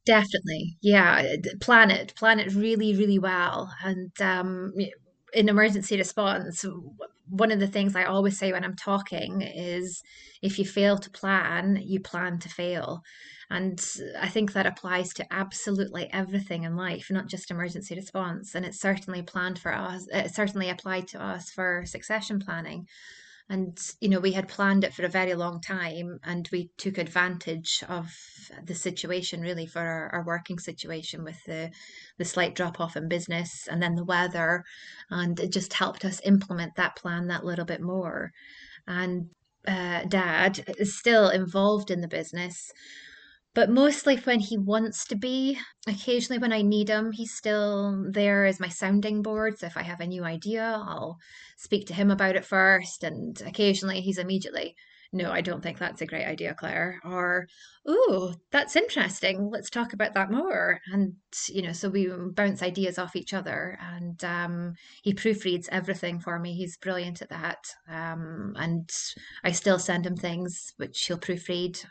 Definitely, 0.06 0.76
yeah. 0.82 1.36
Plan 1.60 1.90
it, 1.90 2.14
plan 2.14 2.38
it 2.38 2.52
really, 2.54 2.94
really 2.96 3.18
well, 3.18 3.72
and 3.82 4.10
um, 4.20 4.72
in 5.32 5.48
emergency 5.48 5.96
response, 5.96 6.64
one 7.28 7.52
of 7.52 7.60
the 7.60 7.66
things 7.66 7.94
I 7.94 8.04
always 8.04 8.38
say 8.38 8.52
when 8.52 8.64
I'm 8.64 8.76
talking 8.76 9.42
is, 9.42 10.02
if 10.42 10.58
you 10.58 10.64
fail 10.64 10.98
to 10.98 11.10
plan, 11.10 11.80
you 11.82 12.00
plan 12.00 12.38
to 12.40 12.48
fail. 12.48 13.02
And 13.50 13.84
I 14.18 14.28
think 14.28 14.52
that 14.52 14.66
applies 14.66 15.12
to 15.14 15.26
absolutely 15.32 16.08
everything 16.12 16.64
in 16.64 16.76
life, 16.76 17.08
not 17.10 17.28
just 17.28 17.50
emergency 17.50 17.94
response. 17.96 18.54
And 18.54 18.64
it's 18.64 18.80
certainly 18.80 19.22
planned 19.22 19.58
for 19.58 19.72
us, 19.74 20.06
it 20.12 20.34
certainly 20.34 20.70
applied 20.70 21.08
to 21.08 21.22
us 21.22 21.50
for 21.50 21.84
succession 21.86 22.38
planning. 22.38 22.86
And, 23.50 23.76
you 24.00 24.08
know, 24.08 24.20
we 24.20 24.30
had 24.30 24.46
planned 24.46 24.84
it 24.84 24.94
for 24.94 25.04
a 25.04 25.08
very 25.08 25.34
long 25.34 25.60
time 25.60 26.20
and 26.22 26.48
we 26.52 26.70
took 26.78 26.98
advantage 26.98 27.82
of 27.88 28.06
the 28.64 28.76
situation 28.76 29.40
really 29.40 29.66
for 29.66 29.80
our, 29.80 30.08
our 30.10 30.24
working 30.24 30.60
situation 30.60 31.24
with 31.24 31.42
the, 31.46 31.72
the 32.16 32.24
slight 32.24 32.54
drop 32.54 32.78
off 32.80 32.96
in 32.96 33.08
business 33.08 33.66
and 33.68 33.82
then 33.82 33.96
the 33.96 34.04
weather. 34.04 34.62
And 35.10 35.38
it 35.40 35.50
just 35.52 35.72
helped 35.72 36.04
us 36.04 36.20
implement 36.24 36.76
that 36.76 36.94
plan 36.94 37.26
that 37.26 37.44
little 37.44 37.64
bit 37.64 37.80
more. 37.80 38.30
And 38.86 39.30
uh, 39.66 40.04
dad 40.04 40.64
is 40.78 40.96
still 40.96 41.28
involved 41.28 41.90
in 41.90 42.02
the 42.02 42.08
business 42.08 42.70
but 43.54 43.70
mostly 43.70 44.16
when 44.16 44.40
he 44.40 44.56
wants 44.56 45.06
to 45.06 45.16
be. 45.16 45.58
Occasionally, 45.88 46.38
when 46.38 46.52
I 46.52 46.62
need 46.62 46.88
him, 46.88 47.12
he's 47.12 47.34
still 47.34 48.06
there 48.10 48.44
as 48.44 48.60
my 48.60 48.68
sounding 48.68 49.22
board. 49.22 49.58
So 49.58 49.66
if 49.66 49.76
I 49.76 49.82
have 49.82 50.00
a 50.00 50.06
new 50.06 50.24
idea, 50.24 50.62
I'll 50.62 51.18
speak 51.56 51.86
to 51.88 51.94
him 51.94 52.10
about 52.10 52.36
it 52.36 52.44
first. 52.44 53.02
And 53.02 53.40
occasionally, 53.44 54.00
he's 54.00 54.18
immediately, 54.18 54.76
no, 55.12 55.32
I 55.32 55.40
don't 55.40 55.62
think 55.62 55.78
that's 55.78 56.00
a 56.00 56.06
great 56.06 56.26
idea, 56.26 56.54
Claire. 56.54 57.00
Or, 57.04 57.48
oh, 57.84 58.34
that's 58.52 58.76
interesting. 58.76 59.50
Let's 59.50 59.68
talk 59.68 59.92
about 59.92 60.14
that 60.14 60.30
more. 60.30 60.80
And, 60.92 61.14
you 61.48 61.62
know, 61.62 61.72
so 61.72 61.88
we 61.88 62.08
bounce 62.08 62.62
ideas 62.62 62.98
off 63.00 63.16
each 63.16 63.34
other. 63.34 63.76
And 63.82 64.22
um, 64.22 64.74
he 65.02 65.12
proofreads 65.12 65.68
everything 65.72 66.20
for 66.20 66.38
me. 66.38 66.54
He's 66.54 66.76
brilliant 66.76 67.20
at 67.20 67.30
that. 67.30 67.66
Um, 67.88 68.54
and 68.56 68.88
I 69.42 69.50
still 69.50 69.80
send 69.80 70.06
him 70.06 70.16
things 70.16 70.72
which 70.76 71.04
he'll 71.06 71.18
proofread 71.18 71.84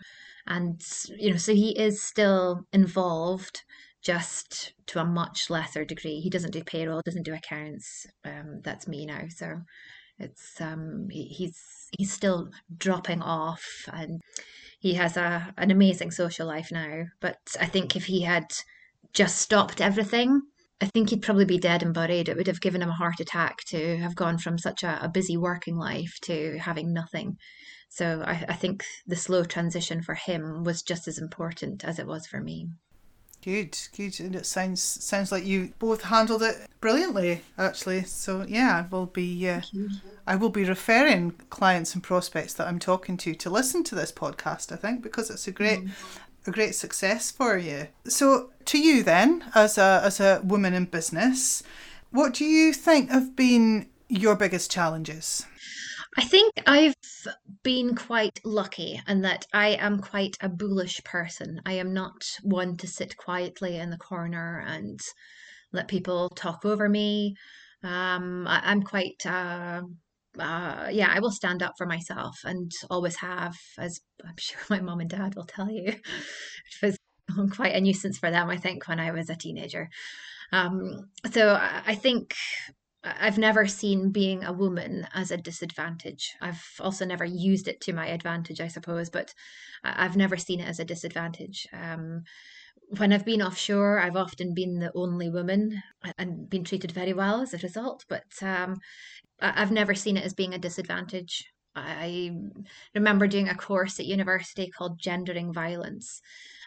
and 0.48 0.82
you 1.18 1.32
know 1.32 1.38
so 1.38 1.54
he 1.54 1.78
is 1.78 2.02
still 2.02 2.66
involved 2.74 3.64
just 4.02 4.74
to 4.86 5.00
a 5.00 5.06
much 5.06 5.50
lesser 5.50 5.84
degree 5.84 6.20
he 6.20 6.30
doesn't 6.30 6.52
do 6.52 6.64
payroll 6.64 7.02
doesn't 7.06 7.26
do 7.26 7.34
accounts 7.34 8.08
um, 8.26 8.62
that's 8.64 8.88
me 8.88 9.06
now 9.06 9.24
so 9.30 9.62
it's 10.18 10.60
um 10.62 11.08
he, 11.10 11.26
he's 11.26 11.90
he's 11.98 12.12
still 12.12 12.50
dropping 12.78 13.22
off 13.22 13.88
and 13.94 14.22
he 14.80 14.94
has 14.94 15.18
a 15.18 15.54
an 15.58 15.72
amazing 15.72 16.12
social 16.12 16.48
life 16.48 16.70
now 16.72 17.04
but 17.20 17.38
i 17.60 17.66
think 17.66 17.96
if 17.96 18.06
he 18.06 18.22
had 18.22 18.46
just 19.14 19.38
stopped 19.38 19.82
everything 19.82 20.42
I 20.82 20.86
think 20.86 21.10
he'd 21.10 21.22
probably 21.22 21.46
be 21.46 21.58
dead 21.58 21.84
and 21.84 21.94
buried. 21.94 22.30
It 22.30 22.38
would 22.38 22.48
have 22.48 22.62
given 22.62 22.82
him 22.82 22.90
a 22.90 22.94
heart 22.94 23.20
attack 23.20 23.58
to 23.68 23.98
have 23.98 24.16
gone 24.16 24.38
from 24.38 24.58
such 24.58 24.84
a, 24.84 25.04
a 25.04 25.10
busy 25.10 25.36
working 25.36 25.76
life 25.76 26.18
to 26.24 26.58
having 26.58 26.94
nothing. 26.94 27.38
So 27.90 28.24
I, 28.26 28.46
I 28.48 28.54
think 28.54 28.86
the 29.08 29.16
slow 29.16 29.44
transition 29.44 30.02
for 30.02 30.14
him 30.14 30.64
was 30.64 30.84
just 30.84 31.08
as 31.08 31.18
important 31.18 31.84
as 31.84 32.00
it 32.00 32.08
was 32.08 32.28
for 32.28 32.40
me. 32.40 32.70
Good, 33.42 33.78
good, 33.96 34.20
and 34.20 34.36
it 34.36 34.46
sounds 34.46 34.82
sounds 34.82 35.32
like 35.32 35.46
you 35.46 35.74
both 35.80 36.04
handled 36.04 36.44
it 36.44 36.58
brilliantly, 36.82 37.42
actually. 37.58 38.04
So 38.04 38.46
yeah, 38.46 38.84
I 38.84 38.94
will 38.94 39.06
be 39.06 39.48
uh, 39.48 39.62
I 40.28 40.36
will 40.36 40.50
be 40.50 40.66
referring 40.66 41.32
clients 41.50 41.94
and 41.94 42.04
prospects 42.04 42.54
that 42.56 42.68
I'm 42.68 42.80
talking 42.80 43.16
to 43.18 43.34
to 43.34 43.50
listen 43.50 43.84
to 43.86 43.96
this 43.96 44.12
podcast. 44.12 44.74
I 44.74 44.76
think 44.76 45.02
because 45.02 45.30
it's 45.30 45.48
a 45.48 45.52
great 45.52 45.80
mm. 45.80 45.92
a 46.48 46.52
great 46.52 46.76
success 46.76 47.32
for 47.32 47.58
you. 47.58 47.88
So 48.06 48.52
to 48.66 48.78
you 48.78 49.04
then, 49.04 49.46
as 49.56 49.78
a 49.78 50.02
as 50.04 50.20
a 50.20 50.42
woman 50.44 50.74
in 50.74 50.86
business, 50.86 51.64
what 52.12 52.34
do 52.34 52.44
you 52.44 52.74
think 52.74 53.10
have 53.10 53.38
been 53.38 53.88
your 54.10 54.36
biggest 54.36 54.70
challenges? 54.70 55.46
I 56.20 56.22
think 56.22 56.54
I've 56.68 56.96
been 57.64 57.96
quite 57.96 58.42
lucky 58.44 59.02
in 59.08 59.22
that 59.22 59.46
I 59.54 59.70
am 59.70 60.00
quite 60.00 60.36
a 60.42 60.50
bullish 60.50 61.02
person. 61.06 61.62
I 61.66 61.72
am 61.76 61.94
not 61.94 62.26
one 62.44 62.76
to 62.76 62.88
sit 62.88 63.16
quietly 63.16 63.78
in 63.78 63.90
the 63.90 63.98
corner 63.98 64.62
and 64.68 65.00
let 65.72 65.88
people 65.88 66.28
talk 66.28 66.66
over 66.66 66.90
me. 66.90 67.36
Um, 67.86 68.46
I, 68.50 68.70
am 68.70 68.84
quite, 68.84 69.26
uh, 69.26 69.84
uh, 70.38 70.90
yeah, 70.92 71.10
I 71.10 71.22
will 71.22 71.32
stand 71.32 71.64
up 71.64 71.76
for 71.78 71.86
myself 71.86 72.36
and 72.44 72.70
always 72.90 73.16
have, 73.16 73.56
as 73.78 74.02
I'm 74.22 74.36
sure 74.38 74.60
my 74.70 74.82
mom 74.82 75.00
and 75.00 75.10
dad 75.10 75.36
will 75.36 75.46
tell 75.46 75.72
you. 75.72 75.86
it 75.88 76.02
was 76.82 76.98
quite 77.52 77.76
a 77.76 77.80
nuisance 77.80 78.18
for 78.18 78.30
them, 78.30 78.50
I 78.50 78.58
think, 78.58 78.90
when 78.90 79.00
I 79.00 79.12
was 79.12 79.30
a 79.30 79.38
teenager. 79.38 79.88
Um, 80.52 81.12
so 81.32 81.58
I 81.58 81.96
think 81.96 82.36
I've 83.04 83.38
never 83.38 83.66
seen 83.66 84.12
being 84.12 84.44
a 84.44 84.52
woman 84.52 85.08
as 85.14 85.32
a 85.32 85.38
disadvantage. 85.38 86.36
I've 86.42 86.64
also 86.80 87.06
never 87.06 87.24
used 87.24 87.68
it 87.68 87.80
to 87.82 87.94
my 87.94 88.08
advantage, 88.08 88.60
I 88.60 88.68
suppose, 88.68 89.10
but 89.10 89.34
I've 89.84 90.18
never 90.18 90.36
seen 90.36 90.60
it 90.60 90.68
as 90.68 90.80
a 90.80 90.86
disadvantage. 90.86 91.66
Um, 91.72 92.24
when 92.98 93.14
I've 93.14 93.26
been 93.26 93.42
offshore, 93.42 94.00
I've 94.00 94.16
often 94.16 94.54
been 94.54 94.80
the 94.80 94.92
only 94.96 95.30
woman 95.30 95.82
and 96.18 96.50
been 96.50 96.64
treated 96.64 96.92
very 96.92 97.14
well 97.14 97.42
as 97.42 97.54
a 97.54 97.58
result, 97.60 98.04
but 98.10 98.26
um, 98.42 98.78
I've 99.40 99.72
never 99.72 99.96
seen 99.96 100.18
it 100.18 100.26
as 100.26 100.34
being 100.34 100.54
a 100.54 100.60
disadvantage. 100.60 101.46
I 101.76 102.32
remember 102.96 103.28
doing 103.28 103.48
a 103.48 103.56
course 103.56 104.00
at 104.00 104.06
university 104.08 104.70
called 104.70 105.00
Gendering 105.00 105.54
Violence, 105.54 106.22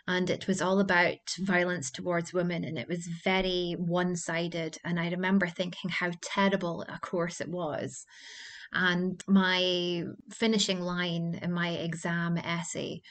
and 0.08 0.28
it 0.30 0.46
was 0.46 0.60
all 0.60 0.80
about 0.80 1.18
violence 1.38 1.90
towards 1.90 2.32
women 2.32 2.64
and 2.64 2.78
it 2.78 2.88
was 2.88 3.06
very 3.06 3.76
one-sided. 3.78 4.78
And 4.84 4.98
i 4.98 5.08
remember 5.10 5.46
thinking 5.46 5.90
how 5.90 6.10
terrible 6.22 6.84
a 6.88 6.98
course 6.98 7.40
it 7.40 7.48
was. 7.48 8.04
And 8.72 9.22
my 9.28 10.04
finishing 10.30 10.80
line 10.80 11.38
in 11.42 11.52
my 11.52 11.70
exam 11.70 12.38
essay 12.38 13.02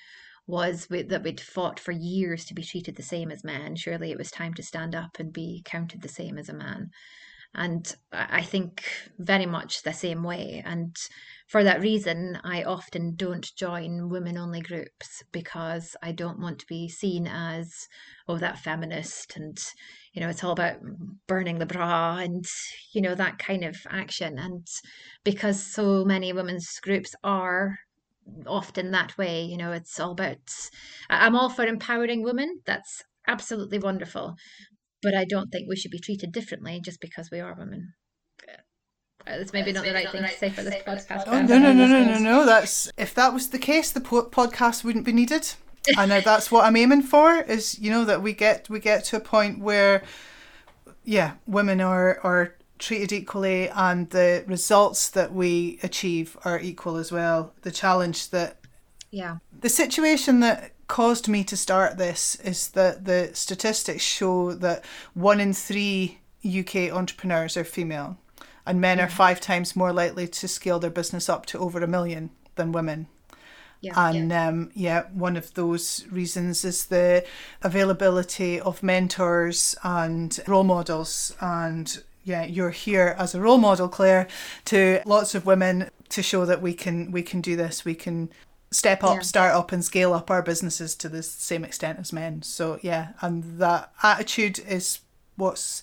was 0.48 0.88
that 0.88 1.24
we'd 1.24 1.40
fought 1.40 1.80
for 1.80 1.92
years 1.92 2.46
to 2.46 2.54
be 2.54 2.64
treated 2.64 2.96
the 2.96 3.04
same 3.04 3.32
as 3.32 3.44
men. 3.44 3.76
Surely 3.76 4.12
it 4.12 4.18
was 4.18 4.32
time 4.32 4.54
to 4.56 4.64
stand 4.64 4.96
up 4.96 5.18
and 5.20 5.32
be 5.32 5.62
counted 5.64 6.02
the 6.02 6.10
same 6.10 6.38
as 6.38 6.50
a 6.50 6.54
man 6.54 6.90
and 7.54 7.94
I 8.14 8.42
think 8.44 8.84
very 9.20 9.46
much 9.46 9.84
the 9.84 9.92
same 9.92 10.24
way. 10.24 10.64
And 10.66 10.96
for 11.48 11.64
that 11.66 11.82
reason, 11.82 12.40
I 12.46 12.64
often 12.64 13.16
don't 13.16 13.54
join 13.56 14.10
women 14.10 14.38
only 14.38 14.62
groups 14.62 15.22
because 15.34 15.96
I 16.02 16.14
don't 16.14 16.40
want 16.40 16.60
to 16.60 16.66
be 16.66 16.88
seen 16.88 17.28
as, 17.28 17.88
oh, 18.30 18.38
that 18.38 18.60
feminist 18.60 19.36
and, 19.36 19.62
you 20.14 20.22
know, 20.22 20.30
it's 20.30 20.46
all 20.46 20.54
about 20.54 20.78
burning 21.28 21.60
the 21.60 21.66
bra 21.66 22.18
and, 22.18 22.46
you 22.94 23.02
know, 23.02 23.16
that 23.16 23.38
kind 23.38 23.66
of 23.66 23.76
action. 23.90 24.40
And 24.40 24.66
because 25.26 25.62
so 25.62 26.06
many 26.06 26.32
women's 26.32 26.80
groups 26.82 27.14
are 27.22 27.80
often 28.48 28.92
that 28.92 29.18
way, 29.18 29.44
you 29.44 29.58
know, 29.58 29.74
it's 29.74 30.00
all 30.00 30.12
about, 30.12 30.38
I'm 31.10 31.36
all 31.36 31.50
for 31.50 31.66
empowering 31.66 32.24
women. 32.24 32.62
That's 32.66 33.04
absolutely 33.28 33.78
wonderful 33.78 34.36
but 35.02 35.14
I 35.16 35.26
don't 35.26 35.50
think 35.50 35.68
we 35.68 35.76
should 35.76 35.92
be 35.92 36.00
treated 36.00 36.32
differently 36.32 36.80
just 36.84 37.02
because 37.02 37.30
we 37.32 37.40
are 37.40 37.56
women. 37.58 37.94
Uh, 39.28 39.34
it's 39.34 39.54
maybe 39.54 39.72
not 39.72 39.84
the 39.84 39.94
right 39.94 40.10
thing 40.10 40.24
to 40.24 40.30
say 40.30 40.50
for 40.50 40.64
this 40.64 40.82
podcast. 40.84 41.24
Oh 41.28 41.42
no 41.42 41.60
no 41.60 41.74
no 41.74 41.86
no 41.86 42.04
no 42.04 42.18
no! 42.18 42.46
That's 42.46 42.92
if 42.98 43.14
that 43.14 43.34
was 43.34 43.50
the 43.50 43.60
case, 43.60 43.92
the 43.92 44.02
podcast 44.02 44.84
wouldn't 44.84 45.06
be 45.06 45.14
needed. 45.14 45.54
and 45.98 46.12
that's 46.12 46.52
what 46.52 46.66
I'm 46.66 46.76
aiming 46.76 47.04
for. 47.04 47.36
Is 47.36 47.78
you 47.80 47.92
know 47.92 48.06
that 48.06 48.22
we 48.22 48.34
get 48.34 48.70
we 48.70 48.80
get 48.80 49.04
to 49.06 49.18
a 49.18 49.20
point 49.20 49.60
where, 49.60 50.04
yeah, 51.04 51.34
women 51.46 51.82
are 51.82 52.20
are 52.24 52.56
treated 52.80 53.12
equally, 53.12 53.70
and 53.70 54.10
the 54.10 54.44
results 54.48 55.10
that 55.10 55.32
we 55.34 55.80
achieve 55.84 56.36
are 56.44 56.60
equal 56.60 56.98
as 56.98 57.12
well. 57.12 57.54
The 57.62 57.72
challenge 57.72 58.32
that, 58.32 58.58
yeah, 59.12 59.38
the 59.60 59.70
situation 59.70 60.40
that 60.40 60.72
caused 60.92 61.30
me 61.30 61.42
to 61.42 61.56
start 61.56 61.98
this 61.98 62.36
is 62.44 62.68
that 62.72 63.06
the 63.06 63.30
statistics 63.32 64.04
show 64.04 64.52
that 64.52 64.84
one 65.14 65.40
in 65.40 65.54
three 65.54 66.20
UK 66.46 66.92
entrepreneurs 66.92 67.56
are 67.56 67.64
female 67.64 68.18
and 68.66 68.82
men 68.82 69.00
are 69.00 69.08
five 69.08 69.40
times 69.40 69.74
more 69.74 69.94
likely 69.94 70.28
to 70.28 70.50
scale 70.50 70.80
their 70.80 70.90
business 70.90 71.30
up 71.30 71.46
to 71.46 71.58
over 71.60 71.82
a 71.82 71.88
million 71.88 72.30
than 72.56 72.74
women. 72.74 73.08
Yeah, 73.80 73.94
and 74.10 74.32
yeah. 74.32 74.48
Um, 74.50 74.72
yeah, 74.76 75.04
one 75.14 75.38
of 75.38 75.54
those 75.54 76.06
reasons 76.12 76.66
is 76.66 76.88
the 76.88 77.26
availability 77.62 78.60
of 78.60 78.84
mentors 78.84 79.78
and 79.86 80.38
role 80.46 80.66
models. 80.66 81.34
And 81.40 82.04
yeah, 82.26 82.44
you're 82.44 82.72
here 82.72 83.16
as 83.18 83.34
a 83.34 83.40
role 83.40 83.58
model, 83.58 83.88
Claire, 83.88 84.28
to 84.66 85.02
lots 85.06 85.36
of 85.36 85.46
women 85.46 85.90
to 86.10 86.22
show 86.22 86.46
that 86.46 86.62
we 86.62 86.74
can 86.74 87.12
we 87.12 87.24
can 87.24 87.40
do 87.40 87.56
this. 87.56 87.86
We 87.86 87.96
can 87.96 88.30
step 88.72 89.04
up, 89.04 89.16
yeah. 89.16 89.22
start 89.22 89.54
up, 89.54 89.72
and 89.72 89.84
scale 89.84 90.14
up 90.14 90.32
our 90.32 90.42
businesses 90.42 90.96
to 90.96 91.10
the 91.10 91.24
same 91.24 91.64
extent 91.64 92.00
as 92.00 92.14
men. 92.14 92.42
So 92.42 92.80
yeah, 92.82 93.10
and 93.22 93.60
that 93.60 93.92
attitude 94.04 94.60
is 94.60 95.00
what's 95.36 95.82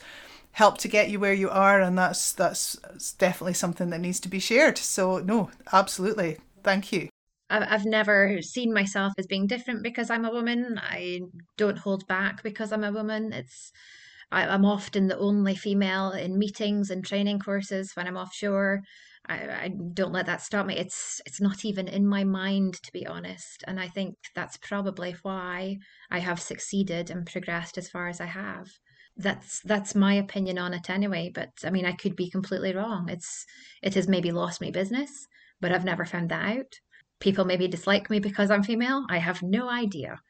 helped 0.52 0.80
to 0.80 0.88
get 0.88 1.08
you 1.08 1.20
where 1.20 1.32
you 1.32 1.48
are 1.48 1.80
and 1.80 1.96
that's 1.96 2.32
that's 2.32 2.72
definitely 3.18 3.54
something 3.54 3.90
that 3.90 4.00
needs 4.00 4.18
to 4.18 4.28
be 4.28 4.40
shared 4.40 4.76
so 4.76 5.18
no 5.18 5.48
absolutely 5.72 6.36
thank 6.64 6.90
you 6.90 7.08
I've 7.50 7.86
never 7.86 8.42
seen 8.42 8.74
myself 8.74 9.12
as 9.16 9.26
being 9.26 9.46
different 9.46 9.82
because 9.82 10.10
I'm 10.10 10.26
a 10.26 10.30
woman. 10.30 10.78
I 10.82 11.20
don't 11.56 11.78
hold 11.78 12.06
back 12.06 12.42
because 12.42 12.72
I'm 12.72 12.84
a 12.84 12.92
woman. 12.92 13.32
It's 13.32 13.72
I, 14.30 14.54
am 14.54 14.66
often 14.66 15.08
the 15.08 15.18
only 15.18 15.54
female 15.54 16.10
in 16.10 16.38
meetings 16.38 16.90
and 16.90 17.04
training 17.04 17.38
courses 17.38 17.92
when 17.94 18.06
I'm 18.06 18.18
offshore. 18.18 18.82
I, 19.28 19.64
I 19.64 19.68
don't 19.94 20.12
let 20.12 20.26
that 20.26 20.42
stop 20.42 20.66
me. 20.66 20.76
It's 20.76 21.20
it's 21.26 21.40
not 21.40 21.64
even 21.64 21.88
in 21.88 22.06
my 22.06 22.24
mind 22.24 22.74
to 22.82 22.92
be 22.92 23.06
honest, 23.06 23.64
and 23.66 23.78
I 23.80 23.88
think 23.88 24.16
that's 24.34 24.56
probably 24.56 25.16
why 25.22 25.78
I 26.10 26.18
have 26.20 26.40
succeeded 26.40 27.10
and 27.10 27.26
progressed 27.26 27.78
as 27.78 27.88
far 27.88 28.08
as 28.08 28.20
I 28.20 28.26
have. 28.26 28.68
That's 29.16 29.60
that's 29.62 29.94
my 29.94 30.14
opinion 30.14 30.58
on 30.58 30.72
it 30.74 30.88
anyway 30.88 31.30
but 31.34 31.50
i 31.64 31.70
mean 31.70 31.84
i 31.84 31.92
could 31.92 32.14
be 32.16 32.30
completely 32.30 32.72
wrong. 32.74 33.08
It's 33.08 33.44
it 33.82 33.94
has 33.94 34.06
maybe 34.08 34.30
lost 34.30 34.60
me 34.60 34.70
business 34.70 35.26
but 35.60 35.72
i've 35.72 35.84
never 35.84 36.04
found 36.04 36.30
that 36.30 36.56
out. 36.58 36.72
People 37.20 37.44
maybe 37.44 37.66
dislike 37.68 38.08
me 38.10 38.20
because 38.20 38.50
i'm 38.50 38.62
female. 38.62 39.04
I 39.10 39.18
have 39.18 39.42
no 39.42 39.68
idea. 39.68 40.20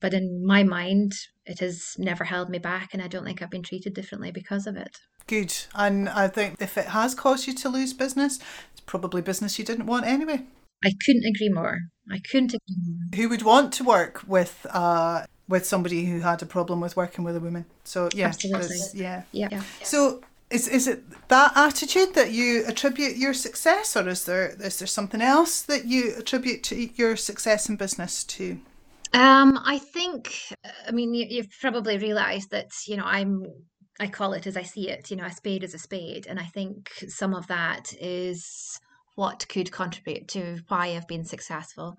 But 0.00 0.14
in 0.14 0.46
my 0.46 0.62
mind 0.62 1.12
it 1.48 1.60
has 1.60 1.94
never 1.98 2.24
held 2.24 2.48
me 2.50 2.58
back 2.58 2.90
and 2.92 3.02
i 3.02 3.08
don't 3.08 3.24
think 3.24 3.42
i've 3.42 3.50
been 3.50 3.62
treated 3.62 3.94
differently 3.94 4.30
because 4.30 4.66
of 4.66 4.76
it. 4.76 4.96
Good. 5.26 5.54
And 5.74 6.08
i 6.08 6.28
think 6.28 6.60
if 6.60 6.78
it 6.78 6.86
has 6.86 7.14
caused 7.14 7.46
you 7.46 7.54
to 7.54 7.68
lose 7.68 7.92
business 7.92 8.38
it's 8.72 8.80
probably 8.86 9.22
business 9.22 9.58
you 9.58 9.64
didn't 9.64 9.86
want 9.86 10.06
anyway. 10.06 10.44
I 10.84 10.92
couldn't 11.04 11.24
agree 11.24 11.48
more. 11.52 11.78
I 12.08 12.20
couldn't 12.30 12.54
agree 12.54 12.76
more. 12.86 13.16
Who 13.16 13.28
would 13.30 13.42
want 13.42 13.72
to 13.74 13.84
work 13.84 14.22
with 14.26 14.64
uh 14.70 15.26
with 15.48 15.66
somebody 15.66 16.04
who 16.04 16.20
had 16.20 16.42
a 16.42 16.46
problem 16.46 16.80
with 16.80 16.96
working 16.96 17.24
with 17.24 17.34
a 17.34 17.40
woman. 17.40 17.64
So 17.84 18.08
yeah, 18.14 18.32
yeah, 18.94 19.22
yeah, 19.32 19.48
yeah. 19.50 19.62
So 19.82 20.20
is 20.50 20.68
is 20.68 20.86
it 20.86 21.28
that 21.28 21.52
attitude 21.56 22.14
that 22.14 22.32
you 22.32 22.64
attribute 22.66 23.16
your 23.16 23.34
success, 23.34 23.96
or 23.96 24.08
is 24.08 24.24
there 24.24 24.54
is 24.60 24.78
there 24.78 24.86
something 24.86 25.22
else 25.22 25.62
that 25.62 25.86
you 25.86 26.14
attribute 26.16 26.62
to 26.64 26.76
your 26.94 27.16
success 27.16 27.68
in 27.68 27.76
business 27.76 28.24
to? 28.24 28.60
Um, 29.12 29.58
I 29.64 29.78
think. 29.78 30.34
I 30.86 30.92
mean, 30.92 31.14
you, 31.14 31.26
you've 31.28 31.50
probably 31.60 31.98
realised 31.98 32.50
that 32.50 32.70
you 32.86 32.96
know 32.96 33.04
I'm. 33.04 33.44
I 34.00 34.06
call 34.06 34.32
it 34.32 34.46
as 34.46 34.56
I 34.56 34.62
see 34.62 34.88
it. 34.88 35.10
You 35.10 35.16
know, 35.16 35.24
a 35.24 35.32
spade 35.32 35.64
is 35.64 35.74
a 35.74 35.78
spade, 35.78 36.26
and 36.26 36.38
I 36.38 36.44
think 36.44 36.90
some 37.08 37.34
of 37.34 37.46
that 37.48 37.92
is 38.00 38.78
what 39.16 39.48
could 39.48 39.72
contribute 39.72 40.28
to 40.28 40.58
why 40.68 40.88
I've 40.88 41.08
been 41.08 41.24
successful 41.24 41.96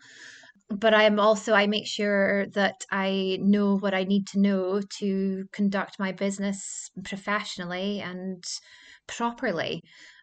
but 0.69 0.93
I'm 0.93 1.19
also 1.19 1.53
I 1.53 1.67
make 1.67 1.88
sure 1.88 2.45
that 2.53 2.86
I 2.91 3.39
know 3.41 3.77
what 3.77 3.93
I 3.93 4.03
need 4.03 4.27
to 4.27 4.39
know 4.39 4.81
to 4.99 5.45
conduct 5.51 5.99
my 5.99 6.12
business 6.12 6.89
professionally 7.03 8.01
and 8.01 8.43
properly. 9.07 9.81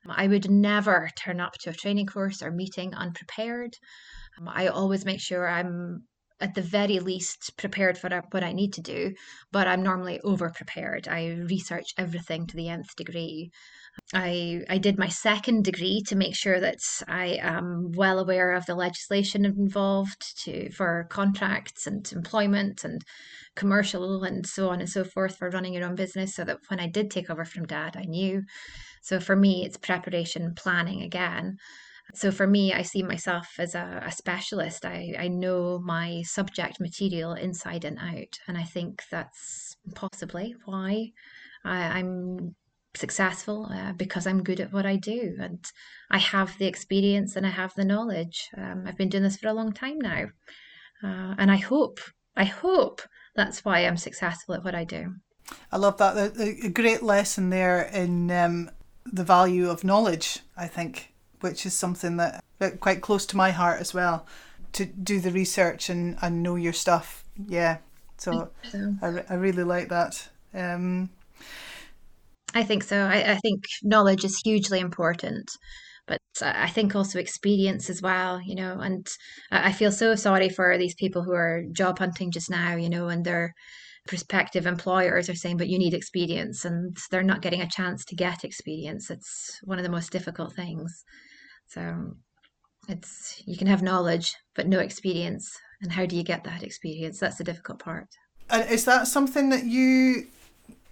I 0.09 0.29
would 0.29 0.49
never 0.49 1.11
turn 1.19 1.41
up 1.41 1.55
to 1.61 1.71
a 1.71 1.75
training 1.75 2.07
course 2.07 2.43
or 2.43 2.53
meeting 2.53 2.95
unprepared. 2.95 3.75
I 4.47 4.69
always 4.69 5.05
make 5.05 5.21
sure 5.21 5.49
I'm 5.49 6.05
at 6.41 6.55
the 6.55 6.63
very 6.63 6.99
least 6.99 7.57
prepared 7.57 7.97
for 7.97 8.11
what 8.31 8.45
I 8.45 8.53
need 8.53 8.73
to 8.75 8.83
do, 8.83 9.15
but 9.53 9.67
I'm 9.67 9.83
normally 9.83 10.21
over 10.21 10.51
prepared. 10.51 11.09
I 11.09 11.29
research 11.49 11.95
everything 11.97 12.47
to 12.47 12.57
the 12.57 12.69
nth 12.69 12.95
degree. 12.97 13.51
I 14.13 14.63
I 14.69 14.79
did 14.79 14.99
my 14.99 15.09
second 15.09 15.65
degree 15.65 16.03
to 16.09 16.17
make 16.17 16.37
sure 16.37 16.61
that 16.61 16.81
I 17.09 17.39
am 17.41 17.93
well 17.93 18.19
aware 18.19 18.53
of 18.53 18.67
the 18.67 18.75
legislation 18.75 19.45
involved 19.45 20.23
to 20.45 20.71
for 20.73 21.07
contracts 21.11 21.87
and 21.87 22.11
employment 22.13 22.85
and 22.85 23.03
commercial 23.55 24.23
and 24.23 24.47
so 24.47 24.69
on 24.69 24.81
and 24.81 24.91
so 24.91 25.05
forth 25.05 25.37
for 25.37 25.49
running 25.49 25.73
your 25.73 25.87
own 25.87 25.95
business 25.95 26.35
so 26.35 26.45
that 26.45 26.59
when 26.69 26.81
I 26.81 26.89
did 26.89 27.11
take 27.11 27.31
over 27.31 27.45
from 27.45 27.67
dad 27.67 27.97
I 27.97 28.05
knew. 28.05 28.43
So 29.03 29.21
for 29.21 29.37
me 29.37 29.65
it's 29.65 29.79
preparation 29.79 30.53
planning 30.55 31.03
again. 31.03 31.57
So 32.15 32.31
for 32.31 32.47
me, 32.47 32.73
I 32.73 32.83
see 32.83 33.03
myself 33.03 33.49
as 33.59 33.75
a, 33.75 34.03
a, 34.07 34.13
specialist. 34.13 34.85
I, 34.85 35.15
I 35.19 35.29
know 35.29 35.81
my 35.81 36.23
subject 36.23 36.81
material 36.81 37.33
inside 37.33 37.85
and 37.85 37.99
out. 37.99 38.39
And 38.47 38.57
I 38.57 38.63
think 38.63 39.03
that's 39.11 39.77
possibly 39.95 40.55
why 40.65 41.11
I, 41.65 41.99
am 41.99 42.55
successful 42.95 43.69
uh, 43.71 43.93
because 43.93 44.27
I'm 44.27 44.43
good 44.43 44.61
at 44.61 44.73
what 44.73 44.87
I 44.87 44.97
do 44.97 45.37
and 45.41 45.63
I 46.11 46.19
have 46.19 46.57
the 46.59 46.67
experience 46.67 47.37
and 47.37 47.47
I 47.47 47.51
have 47.51 47.75
the 47.75 47.85
knowledge. 47.85 48.49
Um, 48.57 48.85
I've 48.87 48.97
been 48.97 49.11
doing 49.11 49.25
this 49.25 49.37
for 49.37 49.49
a 49.49 49.53
long 49.53 49.73
time 49.73 49.99
now. 49.99 50.27
Uh, 51.03 51.35
and 51.39 51.51
I 51.51 51.57
hope, 51.57 52.01
I 52.37 52.45
hope 52.45 53.03
that's 53.35 53.65
why 53.65 53.81
I'm 53.81 53.99
successful 53.99 54.55
at 54.55 54.65
what 54.65 54.75
I 54.75 54.85
do. 54.85 55.15
I 55.71 55.77
love 55.77 55.99
that. 55.99 56.17
A, 56.17 56.67
a 56.67 56.71
great 56.71 57.03
lesson 57.03 57.51
there 57.51 57.83
in 57.83 58.31
um, 58.31 58.71
the 59.05 59.25
value 59.25 59.69
of 59.69 59.85
knowledge, 59.85 60.41
I 60.57 60.67
think, 60.67 61.13
which 61.41 61.67
is 61.67 61.75
something 61.75 62.17
that, 62.17 62.43
that 62.59 62.81
quite 62.81 63.01
close 63.01 63.27
to 63.27 63.37
my 63.37 63.51
heart 63.51 63.81
as 63.81 63.95
well. 63.95 64.27
To 64.73 64.85
do 64.85 65.21
the 65.21 65.31
research 65.31 65.89
and, 65.89 66.19
and 66.21 66.43
know 66.43 66.57
your 66.57 66.73
stuff. 66.73 67.25
Yeah. 67.47 67.79
So, 68.19 68.51
so. 68.71 68.95
I, 69.03 69.25
I 69.31 69.35
really 69.35 69.65
like 69.65 69.89
that. 69.89 70.29
Um, 70.53 71.11
I 72.55 72.63
think 72.63 72.83
so. 72.83 72.99
I, 72.99 73.33
I 73.33 73.37
think 73.37 73.65
knowledge 73.83 74.25
is 74.25 74.41
hugely 74.45 74.81
important 74.81 75.51
but 76.07 76.21
I 76.41 76.69
think 76.69 76.95
also 76.95 77.19
experience 77.19 77.91
as 77.91 78.01
well, 78.01 78.41
you 78.41 78.55
know. 78.55 78.79
And 78.79 79.07
I 79.51 79.73
feel 79.73 79.91
so 79.91 80.15
sorry 80.15 80.49
for 80.49 80.79
these 80.79 80.95
people 80.95 81.23
who 81.23 81.33
are 81.33 81.65
job 81.73 81.99
hunting 81.99 82.31
just 82.31 82.49
now, 82.49 82.77
you 82.77 82.89
know, 82.89 83.09
and 83.09 83.25
their 83.25 83.55
prospective 84.07 84.67
employers 84.67 85.29
are 85.29 85.35
saying, 85.35 85.57
but 85.57 85.69
you 85.69 85.79
need 85.79 85.95
experience, 85.95 86.65
and 86.65 86.97
they're 87.11 87.23
not 87.23 87.43
getting 87.43 87.63
a 87.63 87.69
chance 87.69 88.05
to 88.07 88.17
get 88.17 88.45
experience. 88.45 89.11
It's 89.11 89.59
one 89.65 89.79
of 89.79 89.85
the 89.85 89.91
most 89.91 90.11
difficult 90.11 90.55
things. 90.55 91.05
So 91.69 92.15
it's 92.89 93.43
you 93.47 93.57
can 93.57 93.67
have 93.67 93.83
knowledge, 93.83 94.35
but 94.55 94.69
no 94.69 94.79
experience. 94.79 95.51
And 95.83 95.93
how 95.93 96.07
do 96.07 96.17
you 96.17 96.23
get 96.23 96.45
that 96.45 96.63
experience? 96.63 97.19
That's 97.19 97.37
the 97.37 97.45
difficult 97.45 97.79
part. 97.79 98.09
And 98.49 98.69
is 98.71 98.85
that 98.85 99.09
something 99.09 99.51
that 99.51 99.65
you 99.65 100.27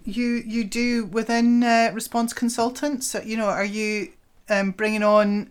you 0.05 0.43
you 0.47 0.65
do 0.65 1.07
within 1.07 1.63
uh, 1.63 1.91
response 1.95 2.33
consultants? 2.33 3.07
So, 3.07 3.21
you 3.21 3.37
know, 3.37 3.47
are 3.47 3.65
you 3.65 4.13
um, 4.51 4.73
bringing 4.73 5.03
on 5.03 5.51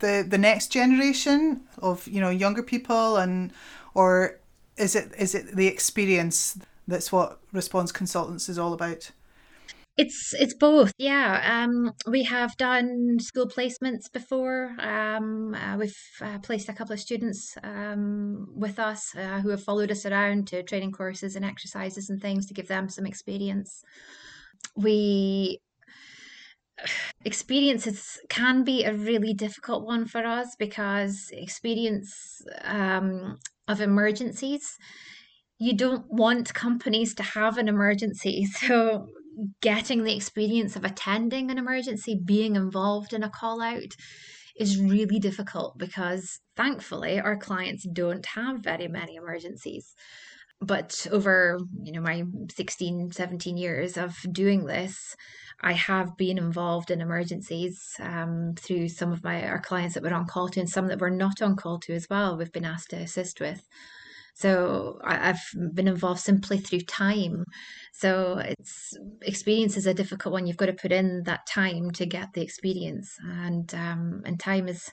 the 0.00 0.26
the 0.28 0.38
next 0.38 0.72
generation 0.72 1.62
of 1.78 2.06
you 2.08 2.20
know 2.20 2.30
younger 2.30 2.62
people, 2.62 3.16
and 3.16 3.52
or 3.94 4.38
is 4.76 4.94
it 4.94 5.12
is 5.18 5.34
it 5.34 5.54
the 5.54 5.66
experience 5.66 6.58
that's 6.88 7.12
what 7.12 7.38
response 7.52 7.92
consultants 7.92 8.48
is 8.48 8.58
all 8.58 8.72
about? 8.72 9.12
It's 9.98 10.32
it's 10.38 10.54
both, 10.54 10.92
yeah. 10.96 11.42
Um, 11.44 11.92
we 12.06 12.22
have 12.22 12.56
done 12.56 13.18
school 13.20 13.48
placements 13.48 14.10
before. 14.12 14.76
Um, 14.78 15.54
uh, 15.54 15.76
we've 15.76 15.96
uh, 16.20 16.38
placed 16.38 16.68
a 16.68 16.72
couple 16.72 16.92
of 16.92 17.00
students 17.00 17.56
um, 17.64 18.46
with 18.54 18.78
us 18.78 19.14
uh, 19.16 19.40
who 19.40 19.50
have 19.50 19.62
followed 19.62 19.90
us 19.90 20.06
around 20.06 20.46
to 20.48 20.62
training 20.62 20.92
courses 20.92 21.34
and 21.34 21.44
exercises 21.44 22.08
and 22.08 22.22
things 22.22 22.46
to 22.46 22.54
give 22.54 22.68
them 22.68 22.88
some 22.88 23.06
experience. 23.06 23.82
We 24.76 25.58
experiences 27.24 28.20
can 28.28 28.62
be 28.62 28.84
a 28.84 28.94
really 28.94 29.34
difficult 29.34 29.84
one 29.84 30.06
for 30.06 30.24
us 30.24 30.54
because 30.60 31.28
experience 31.32 32.40
um, 32.62 33.38
of 33.66 33.80
emergencies 33.80 34.78
you 35.58 35.74
don't 35.74 36.06
want 36.08 36.54
companies 36.54 37.14
to 37.16 37.22
have 37.22 37.58
an 37.58 37.68
emergency. 37.68 38.46
So 38.68 39.08
getting 39.60 40.02
the 40.02 40.16
experience 40.16 40.74
of 40.74 40.84
attending 40.84 41.50
an 41.50 41.58
emergency, 41.58 42.20
being 42.22 42.56
involved 42.56 43.12
in 43.12 43.22
a 43.22 43.30
call 43.30 43.60
out, 43.60 43.94
is 44.58 44.80
really 44.80 45.20
difficult 45.20 45.78
because 45.78 46.40
thankfully 46.56 47.20
our 47.20 47.36
clients 47.36 47.86
don't 47.92 48.26
have 48.26 48.60
very 48.60 48.88
many 48.88 49.14
emergencies. 49.14 49.94
But 50.60 51.06
over 51.12 51.60
you 51.84 51.92
know 51.92 52.00
my 52.00 52.24
16 52.50 53.12
17 53.12 53.56
years 53.56 53.96
of 53.96 54.16
doing 54.32 54.66
this 54.66 55.14
i 55.60 55.72
have 55.72 56.16
been 56.16 56.36
involved 56.36 56.90
in 56.90 57.00
emergencies 57.00 57.94
um, 58.00 58.54
through 58.58 58.88
some 58.88 59.12
of 59.12 59.22
my 59.22 59.46
our 59.46 59.60
clients 59.60 59.94
that 59.94 60.02
were 60.02 60.12
on 60.12 60.26
call 60.26 60.48
to 60.48 60.58
and 60.58 60.68
some 60.68 60.88
that 60.88 61.00
were 61.00 61.10
not 61.10 61.40
on 61.40 61.54
call 61.54 61.78
to 61.78 61.94
as 61.94 62.08
well 62.10 62.36
we've 62.36 62.50
been 62.50 62.64
asked 62.64 62.90
to 62.90 62.96
assist 62.96 63.40
with 63.40 63.68
so 64.38 65.00
I, 65.02 65.16
have 65.16 65.40
been 65.74 65.88
involved 65.88 66.20
simply 66.20 66.58
through 66.58 66.82
time. 66.82 67.44
So 67.92 68.38
it's 68.38 68.96
experience 69.22 69.76
is 69.76 69.86
a 69.86 69.94
difficult 69.94 70.32
one. 70.32 70.46
You've 70.46 70.56
got 70.56 70.66
to 70.66 70.74
put 70.74 70.92
in 70.92 71.24
that 71.24 71.44
time 71.48 71.90
to 71.92 72.06
get 72.06 72.28
the 72.32 72.42
experience, 72.42 73.16
and 73.20 73.74
um, 73.74 74.22
and 74.24 74.38
time 74.38 74.68
is 74.68 74.92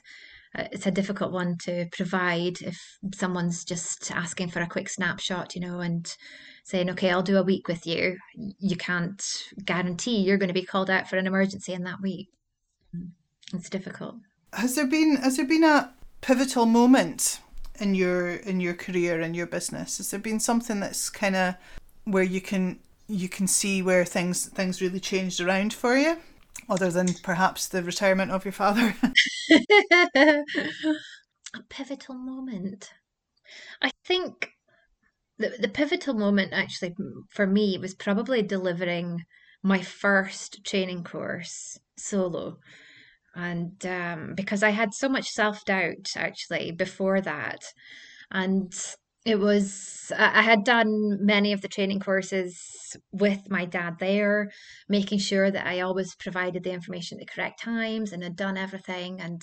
uh, 0.58 0.64
it's 0.72 0.88
a 0.88 0.90
difficult 0.90 1.30
one 1.30 1.56
to 1.58 1.86
provide 1.92 2.60
if 2.60 2.76
someone's 3.14 3.64
just 3.64 4.10
asking 4.10 4.48
for 4.48 4.62
a 4.62 4.66
quick 4.66 4.88
snapshot, 4.88 5.54
you 5.54 5.60
know, 5.60 5.78
and 5.78 6.12
saying, 6.64 6.90
okay, 6.90 7.12
I'll 7.12 7.22
do 7.22 7.38
a 7.38 7.44
week 7.44 7.68
with 7.68 7.86
you. 7.86 8.18
You 8.34 8.76
can't 8.76 9.22
guarantee 9.64 10.22
you're 10.22 10.38
going 10.38 10.48
to 10.48 10.54
be 10.54 10.64
called 10.64 10.90
out 10.90 11.08
for 11.08 11.18
an 11.18 11.28
emergency 11.28 11.72
in 11.72 11.84
that 11.84 12.02
week. 12.02 12.30
It's 13.54 13.70
difficult. 13.70 14.16
Has 14.52 14.74
there 14.74 14.88
been 14.88 15.18
has 15.18 15.36
there 15.36 15.46
been 15.46 15.62
a 15.62 15.94
pivotal 16.20 16.66
moment 16.66 17.38
in 17.80 17.94
your 17.94 18.30
in 18.30 18.60
your 18.60 18.74
career 18.74 19.20
and 19.20 19.36
your 19.36 19.46
business? 19.46 19.98
Has 19.98 20.10
there 20.10 20.20
been 20.20 20.40
something 20.40 20.80
that's 20.80 21.10
kind 21.10 21.36
of 21.36 21.54
where 22.04 22.22
you 22.22 22.40
can 22.40 22.78
you 23.08 23.28
can 23.28 23.46
see 23.46 23.82
where 23.82 24.04
things 24.04 24.46
things 24.46 24.80
really 24.80 25.00
changed 25.00 25.40
around 25.40 25.72
for 25.72 25.96
you, 25.96 26.18
other 26.68 26.90
than 26.90 27.14
perhaps 27.22 27.68
the 27.68 27.82
retirement 27.82 28.30
of 28.30 28.44
your 28.44 28.52
father? 28.52 28.94
a 30.16 31.62
pivotal 31.68 32.14
moment. 32.14 32.90
I 33.82 33.90
think 34.04 34.50
the 35.38 35.56
the 35.58 35.68
pivotal 35.68 36.14
moment 36.14 36.52
actually 36.52 36.94
for 37.30 37.46
me 37.46 37.78
was 37.78 37.94
probably 37.94 38.42
delivering 38.42 39.24
my 39.62 39.82
first 39.82 40.64
training 40.64 41.04
course 41.04 41.78
solo 41.96 42.58
and 43.36 43.84
um, 43.86 44.34
because 44.34 44.62
I 44.62 44.70
had 44.70 44.94
so 44.94 45.08
much 45.08 45.28
self 45.28 45.64
doubt 45.64 46.08
actually 46.16 46.72
before 46.72 47.20
that, 47.20 47.60
and 48.30 48.72
it 49.24 49.40
was 49.40 50.12
I 50.16 50.42
had 50.42 50.64
done 50.64 51.18
many 51.20 51.52
of 51.52 51.60
the 51.60 51.68
training 51.68 52.00
courses 52.00 52.96
with 53.12 53.50
my 53.50 53.64
dad 53.64 53.96
there, 53.98 54.50
making 54.88 55.18
sure 55.18 55.50
that 55.50 55.66
I 55.66 55.80
always 55.80 56.14
provided 56.14 56.62
the 56.62 56.72
information 56.72 57.18
at 57.18 57.26
the 57.26 57.32
correct 57.32 57.60
times 57.60 58.12
and 58.12 58.22
had 58.22 58.36
done 58.36 58.56
everything. 58.56 59.20
And 59.20 59.42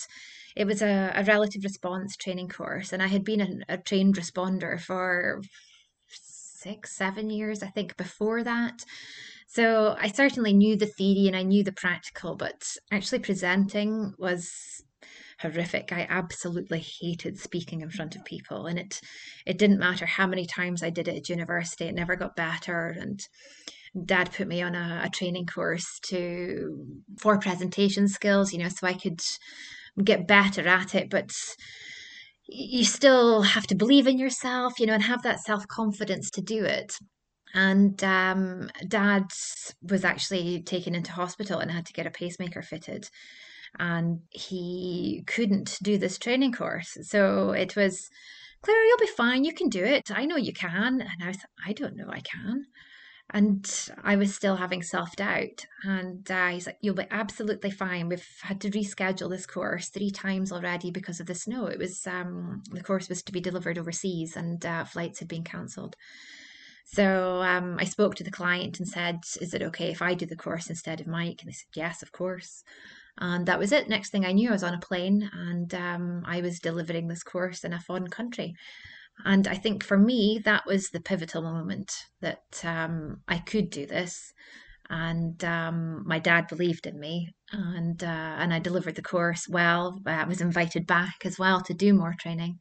it 0.55 0.65
was 0.65 0.81
a, 0.81 1.11
a 1.15 1.23
relative 1.25 1.63
response 1.63 2.15
training 2.15 2.49
course, 2.49 2.93
and 2.93 3.03
I 3.03 3.07
had 3.07 3.23
been 3.23 3.41
a, 3.41 3.73
a 3.73 3.77
trained 3.77 4.15
responder 4.15 4.79
for 4.79 5.41
six, 6.09 6.95
seven 6.95 7.29
years, 7.29 7.61
I 7.61 7.67
think, 7.67 7.97
before 7.97 8.43
that. 8.43 8.85
So 9.47 9.95
I 9.99 10.07
certainly 10.07 10.53
knew 10.53 10.75
the 10.75 10.85
theory 10.85 11.27
and 11.27 11.35
I 11.35 11.43
knew 11.43 11.63
the 11.63 11.71
practical, 11.71 12.35
but 12.35 12.63
actually 12.91 13.19
presenting 13.19 14.13
was 14.17 14.51
horrific. 15.39 15.91
I 15.91 16.07
absolutely 16.09 16.83
hated 17.01 17.37
speaking 17.37 17.81
in 17.81 17.89
front 17.89 18.15
of 18.15 18.25
people, 18.25 18.65
and 18.65 18.79
it 18.79 18.99
it 19.45 19.57
didn't 19.57 19.79
matter 19.79 20.05
how 20.05 20.27
many 20.27 20.45
times 20.45 20.81
I 20.81 20.89
did 20.89 21.07
it 21.07 21.17
at 21.17 21.29
university; 21.29 21.85
it 21.85 21.95
never 21.95 22.15
got 22.15 22.35
better. 22.35 22.95
And 22.99 23.19
Dad 24.05 24.31
put 24.33 24.47
me 24.47 24.61
on 24.61 24.75
a, 24.75 25.03
a 25.05 25.09
training 25.09 25.45
course 25.45 25.99
to 26.07 26.85
for 27.19 27.39
presentation 27.39 28.07
skills, 28.07 28.53
you 28.53 28.59
know, 28.59 28.69
so 28.69 28.87
I 28.87 28.93
could 28.93 29.21
get 30.03 30.27
better 30.27 30.67
at 30.67 30.95
it, 30.95 31.09
but 31.09 31.31
you 32.47 32.83
still 32.83 33.41
have 33.43 33.67
to 33.67 33.75
believe 33.75 34.07
in 34.07 34.17
yourself, 34.17 34.79
you 34.79 34.85
know, 34.85 34.93
and 34.93 35.03
have 35.03 35.23
that 35.23 35.39
self 35.41 35.67
confidence 35.67 36.29
to 36.31 36.41
do 36.41 36.63
it 36.63 36.97
and 37.53 38.03
um, 38.03 38.69
dad 38.87 39.31
was 39.81 40.03
actually 40.03 40.61
taken 40.61 40.95
into 40.95 41.11
hospital 41.11 41.59
and 41.59 41.71
had 41.71 41.85
to 41.85 41.93
get 41.93 42.07
a 42.07 42.11
pacemaker 42.11 42.61
fitted. 42.61 43.09
And 43.79 44.21
he 44.29 45.23
couldn't 45.27 45.77
do 45.81 45.97
this 45.97 46.17
training 46.17 46.53
course. 46.53 46.97
So 47.03 47.51
it 47.51 47.75
was 47.75 48.09
claire 48.63 48.83
you'll 48.85 48.97
be 48.97 49.07
fine. 49.07 49.43
You 49.43 49.53
can 49.53 49.69
do 49.69 49.83
it. 49.83 50.09
I 50.11 50.25
know 50.25 50.37
you 50.37 50.53
can. 50.53 51.01
And 51.01 51.23
i 51.23 51.27
was 51.27 51.37
i 51.65 51.73
don't 51.73 51.95
know 51.95 52.09
i 52.09 52.21
can. 52.21 52.65
And 53.29 53.89
i 54.03 54.15
was 54.15 54.33
still 54.33 54.55
having 54.55 54.81
self-doubt. 54.81 55.65
And 55.83 56.29
uh, 56.31 56.49
he's 56.49 56.65
like 56.65 56.77
you'll 56.81 56.95
be 56.95 57.05
absolutely 57.11 57.71
fine. 57.71 58.09
We've 58.09 58.27
had 58.41 58.61
to 58.61 58.71
reschedule 58.71 59.29
this 59.29 59.45
course 59.45 59.89
three 59.89 60.11
times 60.11 60.51
already 60.51 60.89
because 60.89 61.19
of 61.19 61.27
the 61.27 61.35
snow. 61.35 61.67
It 61.67 61.79
was 61.79 62.07
um, 62.07 62.63
the 62.71 62.83
course 62.83 63.09
was 63.09 63.21
to 63.23 63.31
be 63.31 63.41
delivered 63.41 63.77
overseas 63.77 64.35
and 64.35 64.63
uh, 64.65 64.85
flights 64.85 65.19
had 65.19 65.27
been 65.27 65.43
cancelled 65.43 65.95
so 66.83 67.41
um, 67.41 67.77
I 67.79 67.85
spoke 67.85 68.15
to 68.15 68.23
the 68.23 68.31
client 68.31 68.79
and 68.79 68.87
said, 68.87 69.19
Is 69.41 69.53
it 69.53 69.61
okay 69.63 69.91
if 69.91 70.01
I 70.01 70.13
do 70.13 70.25
the 70.25 70.35
course 70.35 70.69
instead 70.69 70.99
of 70.99 71.07
Mike? 71.07 71.39
And 71.41 71.49
they 71.49 71.53
said, 71.53 71.69
Yes, 71.75 72.03
of 72.03 72.11
course. 72.11 72.63
And 73.19 73.45
that 73.45 73.59
was 73.59 73.71
it. 73.71 73.89
Next 73.89 74.09
thing 74.09 74.25
I 74.25 74.31
knew, 74.31 74.49
I 74.49 74.53
was 74.53 74.63
on 74.63 74.73
a 74.73 74.79
plane 74.79 75.29
and 75.33 75.73
um, 75.75 76.23
I 76.25 76.41
was 76.41 76.59
delivering 76.59 77.07
this 77.07 77.23
course 77.23 77.63
in 77.63 77.73
a 77.73 77.79
foreign 77.79 78.07
country. 78.07 78.53
And 79.25 79.47
I 79.47 79.55
think 79.55 79.83
for 79.83 79.97
me, 79.97 80.41
that 80.45 80.65
was 80.65 80.89
the 80.89 80.99
pivotal 81.01 81.43
moment 81.43 81.91
that 82.21 82.43
um, 82.63 83.17
I 83.27 83.37
could 83.37 83.69
do 83.69 83.85
this. 83.85 84.33
And 84.89 85.43
um, 85.45 86.03
my 86.05 86.19
dad 86.19 86.47
believed 86.47 86.85
in 86.85 86.99
me, 86.99 87.29
and 87.51 88.03
uh, 88.03 88.35
and 88.37 88.53
I 88.53 88.59
delivered 88.59 88.95
the 88.95 89.01
course 89.01 89.47
well. 89.47 89.97
I 90.05 90.25
was 90.25 90.41
invited 90.41 90.85
back 90.85 91.25
as 91.25 91.39
well 91.39 91.61
to 91.61 91.73
do 91.73 91.93
more 91.93 92.13
training 92.19 92.59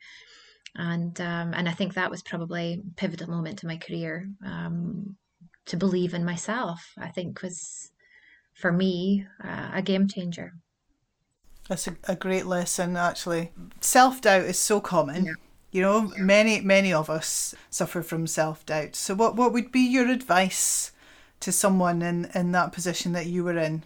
and 0.77 1.21
um, 1.21 1.53
and 1.55 1.69
I 1.69 1.73
think 1.73 1.95
that 1.95 2.11
was 2.11 2.23
probably 2.23 2.75
a 2.75 2.95
pivotal 2.97 3.29
moment 3.29 3.63
in 3.63 3.69
my 3.69 3.77
career 3.77 4.29
um, 4.45 5.17
to 5.67 5.77
believe 5.77 6.15
in 6.15 6.25
myself. 6.25 6.93
I 6.99 7.09
think 7.09 7.43
was 7.43 7.91
for 8.55 8.73
me 8.73 9.27
uh, 9.43 9.71
a 9.75 9.83
game 9.83 10.09
changer. 10.09 10.55
That's 11.69 11.87
a, 11.87 11.97
a 12.05 12.17
great 12.17 12.47
lesson, 12.47 12.97
actually. 12.97 13.53
Self 13.81 14.21
doubt 14.21 14.43
is 14.43 14.59
so 14.59 14.81
common. 14.81 15.27
Yeah. 15.27 15.33
You 15.71 15.83
know, 15.83 16.13
yeah. 16.17 16.23
many 16.23 16.61
many 16.61 16.93
of 16.93 17.09
us 17.09 17.55
suffer 17.71 18.03
from 18.03 18.27
self 18.27 18.65
doubt. 18.67 18.97
So, 18.97 19.15
what 19.15 19.37
what 19.37 19.53
would 19.53 19.73
be 19.73 19.81
your 19.81 20.09
advice 20.09 20.93
to 21.41 21.53
someone 21.53 22.03
in 22.03 22.31
in 22.35 22.53
that 22.53 22.73
position 22.73 23.13
that 23.13 23.27
you 23.27 23.45
were 23.45 23.59
in? 23.59 23.85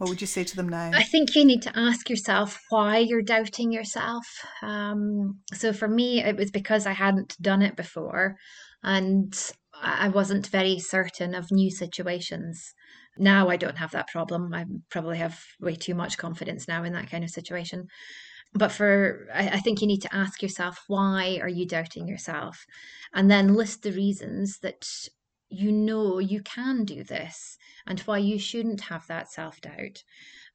What 0.00 0.08
would 0.08 0.22
you 0.22 0.26
say 0.26 0.44
to 0.44 0.56
them 0.56 0.70
now? 0.70 0.92
I 0.94 1.02
think 1.02 1.34
you 1.34 1.44
need 1.44 1.60
to 1.60 1.78
ask 1.78 2.08
yourself 2.08 2.58
why 2.70 2.96
you're 2.96 3.20
doubting 3.20 3.70
yourself. 3.70 4.24
Um, 4.62 5.40
so 5.52 5.74
for 5.74 5.88
me, 5.88 6.24
it 6.24 6.38
was 6.38 6.50
because 6.50 6.86
I 6.86 6.92
hadn't 6.92 7.36
done 7.42 7.60
it 7.60 7.76
before 7.76 8.36
and 8.82 9.34
I 9.78 10.08
wasn't 10.08 10.46
very 10.46 10.78
certain 10.78 11.34
of 11.34 11.52
new 11.52 11.70
situations. 11.70 12.72
Now 13.18 13.50
I 13.50 13.58
don't 13.58 13.76
have 13.76 13.90
that 13.90 14.08
problem. 14.08 14.54
I 14.54 14.64
probably 14.90 15.18
have 15.18 15.38
way 15.60 15.74
too 15.74 15.94
much 15.94 16.16
confidence 16.16 16.66
now 16.66 16.82
in 16.82 16.94
that 16.94 17.10
kind 17.10 17.22
of 17.22 17.28
situation. 17.28 17.86
But 18.54 18.72
for, 18.72 19.28
I, 19.34 19.60
think 19.60 19.82
you 19.82 19.86
need 19.86 20.00
to 20.00 20.16
ask 20.16 20.40
yourself, 20.42 20.78
why 20.88 21.38
are 21.42 21.48
you 21.48 21.66
doubting 21.66 22.08
yourself? 22.08 22.64
And 23.12 23.30
then 23.30 23.52
list 23.52 23.82
the 23.82 23.92
reasons 23.92 24.60
that 24.62 24.88
you 25.50 25.72
know 25.72 26.18
you 26.18 26.42
can 26.42 26.84
do 26.84 27.02
this 27.02 27.58
and 27.86 28.00
why 28.00 28.18
you 28.18 28.38
shouldn't 28.38 28.80
have 28.82 29.06
that 29.08 29.30
self 29.30 29.60
doubt. 29.60 30.02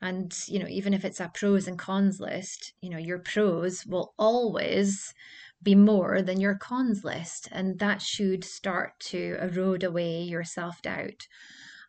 And, 0.02 0.34
you 0.48 0.60
know, 0.60 0.68
even 0.68 0.94
if 0.94 1.06
it's 1.06 1.20
a 1.20 1.32
pros 1.34 1.68
and 1.68 1.78
cons 1.78 2.20
list, 2.20 2.74
you 2.82 2.90
know, 2.90 2.98
your 2.98 3.20
pros 3.20 3.86
will 3.86 4.14
always 4.18 5.14
be 5.62 5.76
more 5.76 6.22
than 6.22 6.40
your 6.40 6.56
cons 6.56 7.04
list. 7.04 7.48
And 7.52 7.80
that 7.80 8.02
should 8.02 8.44
start 8.44 9.00
to 9.12 9.38
erode 9.42 9.84
away 9.84 10.22
your 10.22 10.44
self 10.44 10.82
doubt 10.82 11.28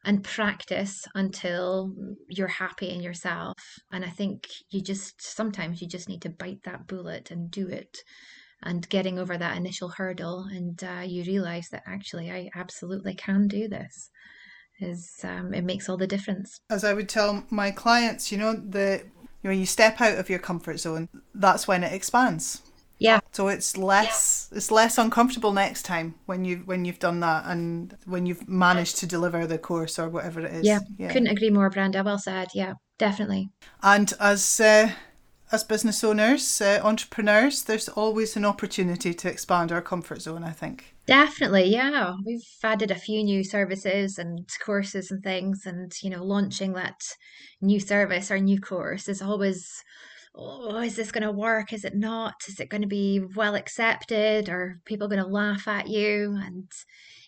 and 0.05 0.23
practice 0.23 1.05
until 1.15 1.93
you're 2.29 2.47
happy 2.47 2.91
in 2.91 3.03
yourself. 3.03 3.55
And 3.91 4.05
I 4.05 4.09
think 4.09 4.49
you 4.71 4.81
just 4.81 5.21
sometimes 5.21 5.83
you 5.83 5.89
just 5.89 6.09
need 6.09 6.23
to 6.23 6.31
bite 6.31 6.63
that 6.65 6.87
bullet 6.87 7.31
and 7.31 7.51
do 7.51 7.69
it 7.69 7.99
and 8.63 8.89
getting 8.89 9.19
over 9.19 9.37
that 9.37 9.57
initial 9.57 9.89
hurdle 9.89 10.47
and 10.51 10.83
uh, 10.83 11.03
you 11.05 11.23
realize 11.25 11.69
that 11.71 11.83
actually 11.87 12.31
i 12.31 12.49
absolutely 12.55 13.15
can 13.15 13.47
do 13.49 13.69
this 13.69 14.11
is 14.81 15.21
um, 15.25 15.55
it 15.55 15.65
makes 15.65 15.89
all 15.89 15.97
the 15.97 16.07
difference. 16.07 16.61
As 16.69 16.85
i 16.85 16.93
would 16.93 17.09
tell 17.09 17.45
my 17.51 17.71
clients 17.71 18.31
you 18.31 18.39
know 18.39 18.55
the 18.55 19.03
you 19.43 19.51
when 19.51 19.59
you 19.59 19.67
step 19.67 20.01
out 20.01 20.19
of 20.19 20.29
your 20.29 20.39
comfort 20.39 20.81
zone 20.81 21.09
that's 21.35 21.69
when 21.69 21.85
it 21.85 21.93
expands. 21.93 22.63
Yeah. 22.99 23.21
So 23.33 23.49
it's 23.49 23.77
less 23.77 24.49
yeah. 24.51 24.57
it's 24.57 24.71
less 24.71 24.97
uncomfortable 24.97 25.53
next 25.53 25.83
time 25.83 26.15
when 26.25 26.45
you 26.45 26.63
when 26.65 26.85
you've 26.85 26.99
done 26.99 27.21
that 27.21 27.45
and 27.47 27.95
when 28.07 28.25
you've 28.25 28.49
managed 28.49 28.97
to 28.99 29.07
deliver 29.07 29.47
the 29.47 29.59
course 29.59 29.99
or 29.99 30.09
whatever 30.09 30.41
it 30.41 30.53
is. 30.53 30.67
Yeah, 30.67 30.81
yeah. 30.99 31.09
couldn't 31.13 31.29
agree 31.29 31.51
more 31.51 31.69
brenda. 31.69 32.03
Well 32.03 32.19
said. 32.19 32.49
Yeah 32.55 32.75
definitely. 32.99 33.51
And 33.83 34.13
as 34.21 34.61
uh, 34.61 34.91
as 35.53 35.65
business 35.65 36.03
owners, 36.03 36.61
uh, 36.61 36.81
entrepreneurs, 36.83 37.63
there's 37.65 37.89
always 37.89 38.37
an 38.37 38.45
opportunity 38.45 39.15
to 39.15 39.31
expand 39.31 39.71
our 39.71 39.83
comfort 39.83 40.23
zone, 40.23 40.43
I 40.43 40.51
think. 40.51 40.97
Definitely, 41.07 41.67
yeah. 41.67 42.15
We've 42.25 42.43
added 42.65 42.91
a 42.91 42.97
few 42.97 43.23
new 43.23 43.45
services 43.45 44.19
and 44.19 44.49
courses 44.65 45.11
and 45.11 45.23
things, 45.23 45.65
and 45.65 45.93
you 46.03 46.11
know, 46.11 46.25
launching 46.25 46.73
that 46.73 47.01
new 47.61 47.79
service 47.79 48.31
or 48.31 48.39
new 48.41 48.61
course 48.61 49.09
is 49.09 49.23
always, 49.23 49.85
oh, 50.35 50.79
is 50.79 50.97
this 50.97 51.13
going 51.13 51.23
to 51.23 51.31
work? 51.31 51.73
Is 51.73 51.85
it 51.85 51.95
not? 51.95 52.35
Is 52.49 52.59
it 52.59 52.71
going 52.71 52.83
to 52.83 52.89
be 52.89 53.21
well 53.37 53.55
accepted? 53.55 54.49
Are 54.49 54.81
people 54.85 55.07
going 55.07 55.23
to 55.23 55.29
laugh 55.29 55.69
at 55.69 55.87
you? 55.87 56.37
And 56.45 56.69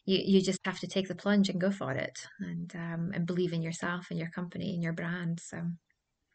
you 0.06 0.18
you 0.24 0.42
just 0.42 0.58
have 0.64 0.80
to 0.80 0.88
take 0.88 1.06
the 1.06 1.14
plunge 1.14 1.48
and 1.48 1.60
go 1.60 1.70
for 1.70 1.92
it, 1.92 2.18
and 2.40 2.74
um, 2.74 3.12
and 3.14 3.26
believe 3.26 3.52
in 3.52 3.62
yourself 3.62 4.08
and 4.10 4.18
your 4.18 4.30
company 4.30 4.74
and 4.74 4.82
your 4.82 4.92
brand. 4.92 5.38
So, 5.38 5.62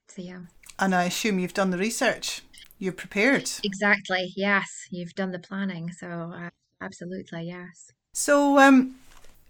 so 0.07 0.21
yeah. 0.21 0.41
And 0.79 0.93
I 0.95 1.05
assume 1.05 1.39
you've 1.39 1.53
done 1.53 1.71
the 1.71 1.77
research. 1.77 2.41
You're 2.79 2.93
prepared. 2.93 3.49
Exactly. 3.63 4.33
Yes, 4.35 4.87
you've 4.91 5.13
done 5.15 5.31
the 5.31 5.39
planning. 5.39 5.91
So. 5.91 6.33
Uh, 6.35 6.49
Absolutely, 6.83 7.43
yes. 7.43 7.91
So, 8.11 8.59
um, 8.59 8.95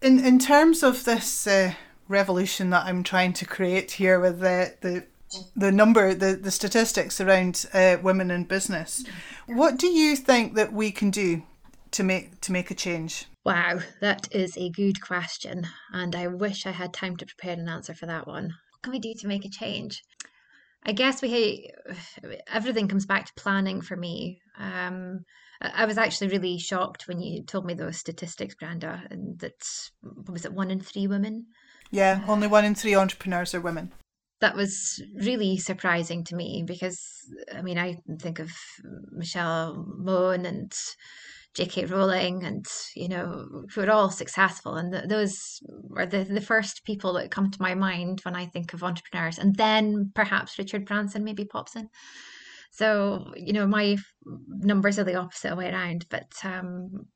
in 0.02 0.24
in 0.24 0.38
terms 0.38 0.84
of 0.84 1.04
this 1.04 1.48
uh, 1.48 1.74
revolution 2.08 2.70
that 2.70 2.86
I'm 2.86 3.04
trying 3.04 3.34
to 3.34 3.46
create 3.46 3.94
here 3.94 4.20
with 4.20 4.40
the 4.40 4.76
the 4.82 5.06
the 5.56 5.72
number, 5.72 6.14
the, 6.14 6.36
the 6.36 6.52
statistics 6.52 7.20
around 7.20 7.66
uh, 7.74 7.98
women 8.04 8.30
in 8.30 8.44
business, 8.44 9.04
what 9.48 9.78
do 9.78 9.88
you 9.88 10.16
think 10.16 10.54
that 10.54 10.72
we 10.72 10.92
can 10.92 11.10
do 11.10 11.42
to 11.90 12.04
make 12.04 12.40
to 12.42 12.52
make 12.52 12.70
a 12.70 12.76
change? 12.76 13.26
Wow, 13.44 13.80
that 14.00 14.28
is 14.32 14.56
a 14.58 14.70
good 14.70 15.02
question, 15.02 15.68
and 15.92 16.16
I 16.16 16.28
wish 16.28 16.68
I 16.68 16.72
had 16.72 16.94
time 16.94 17.18
to 17.18 17.26
prepare 17.26 17.54
an 17.54 17.68
answer 17.68 17.96
for 17.96 18.06
that 18.06 18.28
one. 18.28 18.54
What 18.72 18.84
can 18.84 18.94
we 18.94 19.00
do 19.00 19.14
to 19.16 19.28
make 19.28 19.44
a 19.44 19.50
change? 19.50 20.04
I 20.86 20.92
guess 20.92 21.22
we 21.22 21.70
everything 22.48 22.88
comes 22.88 23.06
back 23.06 23.26
to 23.26 23.34
planning 23.42 23.82
for 23.82 23.96
me. 23.96 24.40
Um, 24.58 25.26
I 25.62 25.86
was 25.86 25.98
actually 25.98 26.28
really 26.28 26.58
shocked 26.58 27.08
when 27.08 27.22
you 27.22 27.44
told 27.44 27.66
me 27.66 27.74
those 27.74 27.98
statistics, 27.98 28.56
Brenda, 28.56 29.04
and 29.10 29.40
that 29.40 29.64
was 30.28 30.44
it 30.46 30.54
one 30.54 30.70
in 30.70 30.82
three 30.82 31.08
women. 31.08 31.46
Yeah, 31.90 32.22
only 32.28 32.48
one 32.48 32.66
in 32.66 32.76
three 32.76 32.96
entrepreneurs 32.96 33.54
are 33.54 33.62
women. 33.62 33.94
That 34.42 34.56
was 34.56 35.02
really 35.16 35.58
surprising 35.58 36.26
to 36.26 36.36
me 36.36 36.64
because 36.66 37.00
I 37.56 37.62
mean 37.62 37.78
I 37.78 37.98
think 38.20 38.40
of 38.40 38.52
Michelle 39.12 39.86
Mone 39.98 40.46
and 40.46 40.74
J.K. 41.56 41.86
Rowling, 41.86 42.44
and 42.44 42.66
you 42.96 43.08
know, 43.08 43.66
who 43.74 43.82
are 43.82 43.92
all 43.92 44.10
successful, 44.10 44.76
and 44.76 44.92
th- 44.92 45.06
those 45.08 45.60
are 45.96 46.06
the 46.06 46.24
the 46.24 46.42
first 46.42 46.84
people 46.86 47.14
that 47.14 47.32
come 47.32 47.52
to 47.52 47.62
my 47.62 47.76
mind 47.76 48.22
when 48.24 48.36
I 48.36 48.46
think 48.48 48.74
of 48.74 48.84
entrepreneurs, 48.84 49.38
and 49.38 49.56
then 49.56 50.12
perhaps 50.16 50.58
Richard 50.58 50.86
Branson 50.86 51.24
maybe 51.24 51.46
pops 51.46 51.76
in. 51.76 51.90
So 52.72 53.34
you 53.36 53.54
know, 53.54 53.68
my 53.68 53.98
numbers 54.48 54.98
are 54.98 55.04
the 55.04 55.16
opposite 55.16 55.56
way 55.56 55.70
around, 55.70 56.06
but 56.10 56.32
um, 56.44 57.08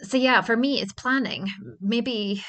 so 0.00 0.16
yeah, 0.16 0.40
for 0.40 0.56
me, 0.56 0.80
it's 0.80 0.92
planning. 0.92 1.48
Maybe 1.80 2.42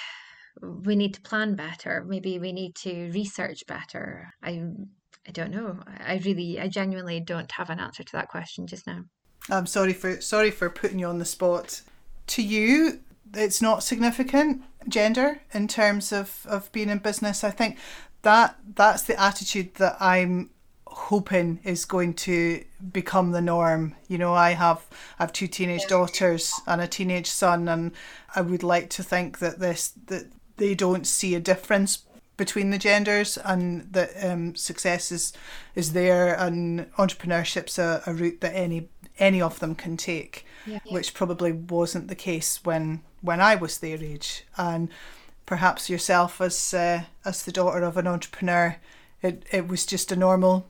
we 0.62 0.96
need 0.96 1.14
to 1.16 1.22
plan 1.22 1.56
better. 1.56 2.04
Maybe 2.08 2.40
we 2.40 2.52
need 2.54 2.76
to 2.78 3.12
research 3.12 3.64
better. 3.68 4.30
I 4.44 4.62
I 5.28 5.32
don't 5.32 5.52
know. 5.52 5.80
I 5.86 6.22
really, 6.26 6.60
I 6.60 6.68
genuinely 6.70 7.20
don't 7.20 7.52
have 7.52 7.70
an 7.70 7.80
answer 7.80 8.04
to 8.04 8.12
that 8.14 8.30
question 8.30 8.66
just 8.66 8.88
now. 8.88 9.02
I'm 9.50 9.66
sorry 9.66 9.94
for 9.94 10.22
sorry 10.22 10.52
for 10.52 10.70
putting 10.70 11.00
you 11.00 11.08
on 11.08 11.20
the 11.20 11.26
spot. 11.26 11.82
To 12.28 12.44
you, 12.44 13.00
it's 13.34 13.62
not 13.62 13.84
significant 13.84 14.64
gender 14.88 15.42
in 15.54 15.68
terms 15.68 16.12
of, 16.12 16.46
of 16.48 16.72
being 16.72 16.90
in 16.90 17.00
business. 17.00 17.44
I 17.44 17.52
think 17.52 17.78
that 18.22 18.58
that's 18.76 19.04
the 19.04 19.20
attitude 19.20 19.76
that 19.76 19.98
I'm 20.00 20.52
hoping 20.88 21.60
is 21.64 21.86
going 21.86 22.14
to 22.14 22.64
become 22.92 23.32
the 23.32 23.42
norm. 23.42 23.96
You 24.08 24.18
know, 24.18 24.34
I 24.34 24.52
have 24.52 24.86
I 25.18 25.24
have 25.24 25.34
two 25.34 25.48
teenage 25.48 25.86
daughters 25.88 26.54
and 26.68 26.82
a 26.82 26.88
teenage 26.88 27.28
son 27.28 27.68
and 27.68 27.92
I 28.36 28.42
would 28.42 28.64
like 28.64 28.90
to 28.92 29.04
think 29.04 29.40
that 29.40 29.60
this 29.60 29.94
that 30.08 30.26
they 30.58 30.76
don't 30.76 31.08
see 31.08 31.36
a 31.36 31.40
difference 31.40 32.04
between 32.38 32.70
the 32.70 32.78
genders 32.78 33.38
and 33.38 33.92
that 33.94 34.12
um, 34.24 34.56
success 34.56 35.12
is 35.12 35.34
is 35.76 35.94
there 35.94 36.34
and 36.34 36.92
entrepreneurship's 36.94 37.78
a, 37.78 38.02
a 38.06 38.14
route 38.14 38.42
that 38.42 38.56
any 38.56 38.90
any 39.20 39.42
of 39.42 39.60
them 39.60 39.76
can 39.76 39.98
take, 39.98 40.46
yeah. 40.66 40.80
which 40.90 41.14
probably 41.14 41.52
wasn't 41.52 42.08
the 42.08 42.16
case 42.16 42.60
when 42.64 43.02
when 43.22 43.42
I 43.42 43.56
was 43.56 43.78
their 43.78 44.02
age. 44.02 44.46
And 44.58 44.90
perhaps 45.46 45.90
yourself 45.90 46.42
as 46.42 46.74
uh, 46.74 47.04
as 47.26 47.44
the 47.44 47.52
daughter 47.52 47.84
of 47.84 47.98
an 47.98 48.08
entrepreneur, 48.08 48.78
it 49.22 49.44
it 49.52 49.68
was 49.68 49.86
just 49.86 50.12
a 50.12 50.16
normal, 50.16 50.68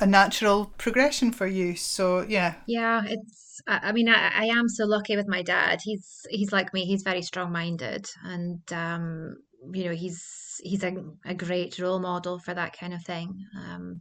a 0.00 0.06
natural 0.06 0.72
progression 0.78 1.32
for 1.32 1.46
you. 1.46 1.76
So 1.76 2.22
yeah. 2.22 2.54
Yeah, 2.66 3.02
it's. 3.06 3.40
I 3.68 3.92
mean, 3.92 4.08
I, 4.08 4.32
I 4.34 4.44
am 4.46 4.68
so 4.68 4.86
lucky 4.86 5.14
with 5.14 5.28
my 5.28 5.42
dad. 5.42 5.80
He's 5.84 6.26
he's 6.30 6.52
like 6.52 6.74
me. 6.74 6.84
He's 6.84 7.02
very 7.02 7.22
strong 7.22 7.52
minded, 7.52 8.08
and 8.24 8.60
um, 8.72 9.36
you 9.72 9.84
know, 9.84 9.94
he's 9.94 10.60
he's 10.62 10.82
a, 10.82 10.94
a 11.24 11.34
great 11.34 11.78
role 11.78 12.00
model 12.00 12.38
for 12.38 12.54
that 12.54 12.76
kind 12.76 12.94
of 12.94 13.04
thing. 13.04 13.46
Um, 13.56 14.00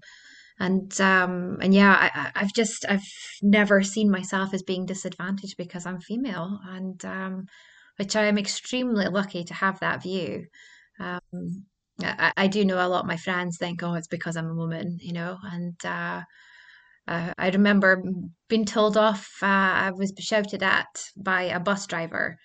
and 0.62 1.02
um 1.02 1.58
and 1.62 1.74
yeah 1.74 1.96
I, 2.14 2.32
i've 2.36 2.54
just 2.54 2.86
i've 2.88 3.08
never 3.42 3.82
seen 3.82 4.12
myself 4.12 4.54
as 4.54 4.62
being 4.64 4.86
disadvantaged 4.86 5.58
because 5.58 5.86
i'm 5.86 6.00
female. 6.00 6.60
And 6.66 7.04
um 7.06 7.46
which 7.98 8.16
i 8.16 8.26
am 8.26 8.38
extremely 8.38 9.08
lucky 9.08 9.44
to 9.46 9.54
have 9.56 9.80
that 9.80 10.04
view. 10.04 10.46
Um 11.00 11.66
I, 12.04 12.34
I 12.38 12.48
do 12.48 12.64
know 12.66 12.86
a 12.86 12.88
lot 12.88 13.02
of 13.02 13.08
my 13.08 13.18
friends 13.18 13.58
think 13.58 13.82
oh 13.84 13.96
it's 13.96 14.08
because 14.08 14.36
i'm 14.38 14.50
a 14.50 14.56
woman 14.56 14.98
you 15.02 15.14
know? 15.14 15.38
And 15.44 15.76
uh 15.86 16.22
uh, 17.08 17.34
I 17.38 17.50
remember 17.50 18.04
being 18.48 18.66
told 18.66 18.96
off. 18.96 19.28
Uh, 19.42 19.74
I 19.88 19.92
was 19.92 20.14
shouted 20.20 20.62
at 20.62 21.04
by 21.18 21.44
a 21.44 21.60
bus 21.60 21.88
driver 21.88 22.38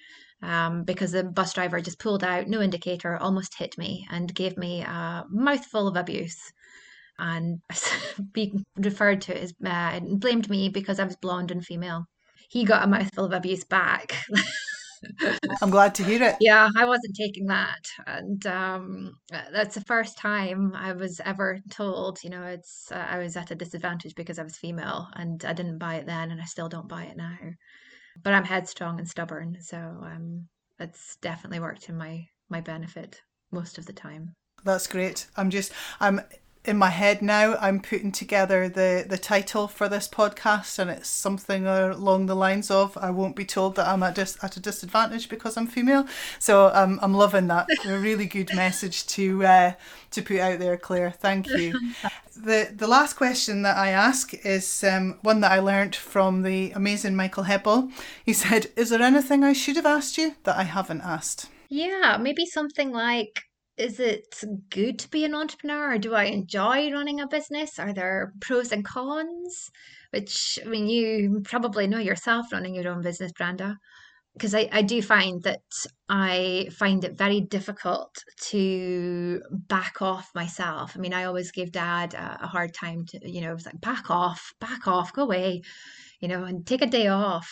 um, 0.42 0.82
because 0.84 1.12
the 1.12 1.24
bus 1.24 1.52
driver 1.52 1.80
just 1.80 1.98
pulled 1.98 2.24
out, 2.24 2.48
no 2.48 2.62
indicator, 2.62 3.16
almost 3.18 3.58
hit 3.58 3.76
me, 3.76 4.06
and 4.10 4.34
gave 4.34 4.56
me 4.56 4.80
a 4.80 5.24
mouthful 5.28 5.86
of 5.88 5.96
abuse 5.96 6.38
and 7.18 7.60
being 8.32 8.64
referred 8.76 9.20
to 9.22 9.40
as 9.40 9.54
uh, 9.64 10.00
blamed 10.00 10.48
me 10.50 10.68
because 10.68 10.98
I 10.98 11.04
was 11.04 11.16
blonde 11.16 11.50
and 11.50 11.64
female. 11.64 12.04
He 12.48 12.64
got 12.64 12.84
a 12.84 12.86
mouthful 12.86 13.24
of 13.24 13.32
abuse 13.32 13.64
back. 13.64 14.16
I'm 15.62 15.70
glad 15.70 15.94
to 15.96 16.04
hear 16.04 16.22
it. 16.22 16.36
Yeah, 16.40 16.68
I 16.76 16.84
wasn't 16.84 17.16
taking 17.16 17.46
that, 17.46 17.86
and 18.06 18.46
um, 18.46 19.12
that's 19.52 19.74
the 19.74 19.82
first 19.82 20.16
time 20.18 20.72
I 20.74 20.92
was 20.92 21.20
ever 21.24 21.58
told. 21.70 22.22
You 22.22 22.30
know, 22.30 22.42
it's 22.44 22.90
uh, 22.90 23.06
I 23.08 23.18
was 23.18 23.36
at 23.36 23.50
a 23.50 23.54
disadvantage 23.54 24.14
because 24.14 24.38
I 24.38 24.42
was 24.42 24.56
female, 24.56 25.08
and 25.14 25.44
I 25.44 25.52
didn't 25.52 25.78
buy 25.78 25.96
it 25.96 26.06
then, 26.06 26.30
and 26.30 26.40
I 26.40 26.44
still 26.44 26.68
don't 26.68 26.88
buy 26.88 27.04
it 27.04 27.16
now. 27.16 27.36
But 28.22 28.32
I'm 28.32 28.44
headstrong 28.44 28.98
and 28.98 29.08
stubborn, 29.08 29.58
so 29.60 29.76
um, 29.76 30.48
it's 30.78 31.16
definitely 31.16 31.60
worked 31.60 31.88
in 31.88 31.96
my 31.96 32.26
my 32.48 32.60
benefit 32.60 33.20
most 33.52 33.78
of 33.78 33.86
the 33.86 33.92
time. 33.92 34.34
That's 34.64 34.86
great. 34.86 35.26
I'm 35.36 35.50
just 35.50 35.72
I'm 36.00 36.20
in 36.66 36.76
my 36.76 36.90
head 36.90 37.22
now 37.22 37.56
I'm 37.60 37.80
putting 37.80 38.12
together 38.12 38.68
the, 38.68 39.04
the 39.08 39.18
title 39.18 39.68
for 39.68 39.88
this 39.88 40.08
podcast 40.08 40.78
and 40.78 40.90
it's 40.90 41.08
something 41.08 41.66
along 41.66 42.26
the 42.26 42.34
lines 42.34 42.70
of 42.70 42.96
I 42.98 43.10
won't 43.10 43.36
be 43.36 43.44
told 43.44 43.76
that 43.76 43.86
I'm 43.86 44.02
at, 44.02 44.14
dis- 44.14 44.42
at 44.42 44.56
a 44.56 44.60
disadvantage 44.60 45.28
because 45.28 45.56
I'm 45.56 45.66
female. 45.66 46.06
So 46.38 46.70
um, 46.74 46.98
I'm 47.02 47.14
loving 47.14 47.46
that. 47.48 47.68
a 47.86 47.98
really 47.98 48.26
good 48.26 48.54
message 48.54 49.06
to 49.08 49.44
uh, 49.44 49.72
to 50.10 50.22
put 50.22 50.38
out 50.38 50.58
there, 50.58 50.76
Claire. 50.76 51.10
Thank 51.10 51.48
you. 51.48 51.78
the 52.36 52.72
The 52.74 52.86
last 52.86 53.14
question 53.14 53.62
that 53.62 53.76
I 53.76 53.90
ask 53.90 54.34
is 54.44 54.84
um, 54.84 55.18
one 55.22 55.40
that 55.40 55.52
I 55.52 55.60
learned 55.60 55.94
from 55.94 56.42
the 56.42 56.72
amazing 56.72 57.16
Michael 57.16 57.44
Heppell. 57.44 57.92
He 58.24 58.32
said, 58.32 58.70
"Is 58.76 58.90
there 58.90 59.02
anything 59.02 59.44
I 59.44 59.52
should 59.52 59.76
have 59.76 59.86
asked 59.86 60.18
you 60.18 60.34
that 60.44 60.56
I 60.56 60.64
haven't 60.64 61.02
asked?" 61.02 61.48
Yeah, 61.68 62.16
maybe 62.20 62.46
something 62.46 62.92
like 62.92 63.42
is 63.76 64.00
it 64.00 64.42
good 64.70 64.98
to 65.00 65.08
be 65.08 65.24
an 65.24 65.34
entrepreneur 65.34 65.94
or 65.94 65.98
do 65.98 66.14
I 66.14 66.24
enjoy 66.24 66.90
running 66.90 67.20
a 67.20 67.26
business? 67.26 67.78
Are 67.78 67.92
there 67.92 68.32
pros 68.40 68.72
and 68.72 68.84
cons? 68.84 69.70
Which, 70.10 70.58
I 70.64 70.68
mean, 70.68 70.86
you 70.86 71.42
probably 71.44 71.86
know 71.86 71.98
yourself 71.98 72.52
running 72.52 72.74
your 72.74 72.88
own 72.88 73.02
business, 73.02 73.32
Brenda. 73.32 73.76
Because 74.32 74.54
I, 74.54 74.68
I 74.70 74.82
do 74.82 75.00
find 75.00 75.42
that 75.44 75.62
I 76.10 76.68
find 76.72 77.04
it 77.04 77.16
very 77.16 77.40
difficult 77.40 78.14
to 78.48 79.40
back 79.50 80.02
off 80.02 80.30
myself. 80.34 80.92
I 80.94 80.98
mean, 80.98 81.14
I 81.14 81.24
always 81.24 81.52
give 81.52 81.72
dad 81.72 82.12
a, 82.12 82.38
a 82.42 82.46
hard 82.46 82.74
time 82.74 83.06
to, 83.06 83.20
you 83.30 83.40
know, 83.40 83.52
it 83.52 83.54
was 83.54 83.66
like, 83.66 83.80
back 83.80 84.10
off, 84.10 84.52
back 84.60 84.86
off, 84.86 85.14
go 85.14 85.22
away, 85.22 85.62
you 86.20 86.28
know, 86.28 86.44
and 86.44 86.66
take 86.66 86.82
a 86.82 86.86
day 86.86 87.08
off. 87.08 87.48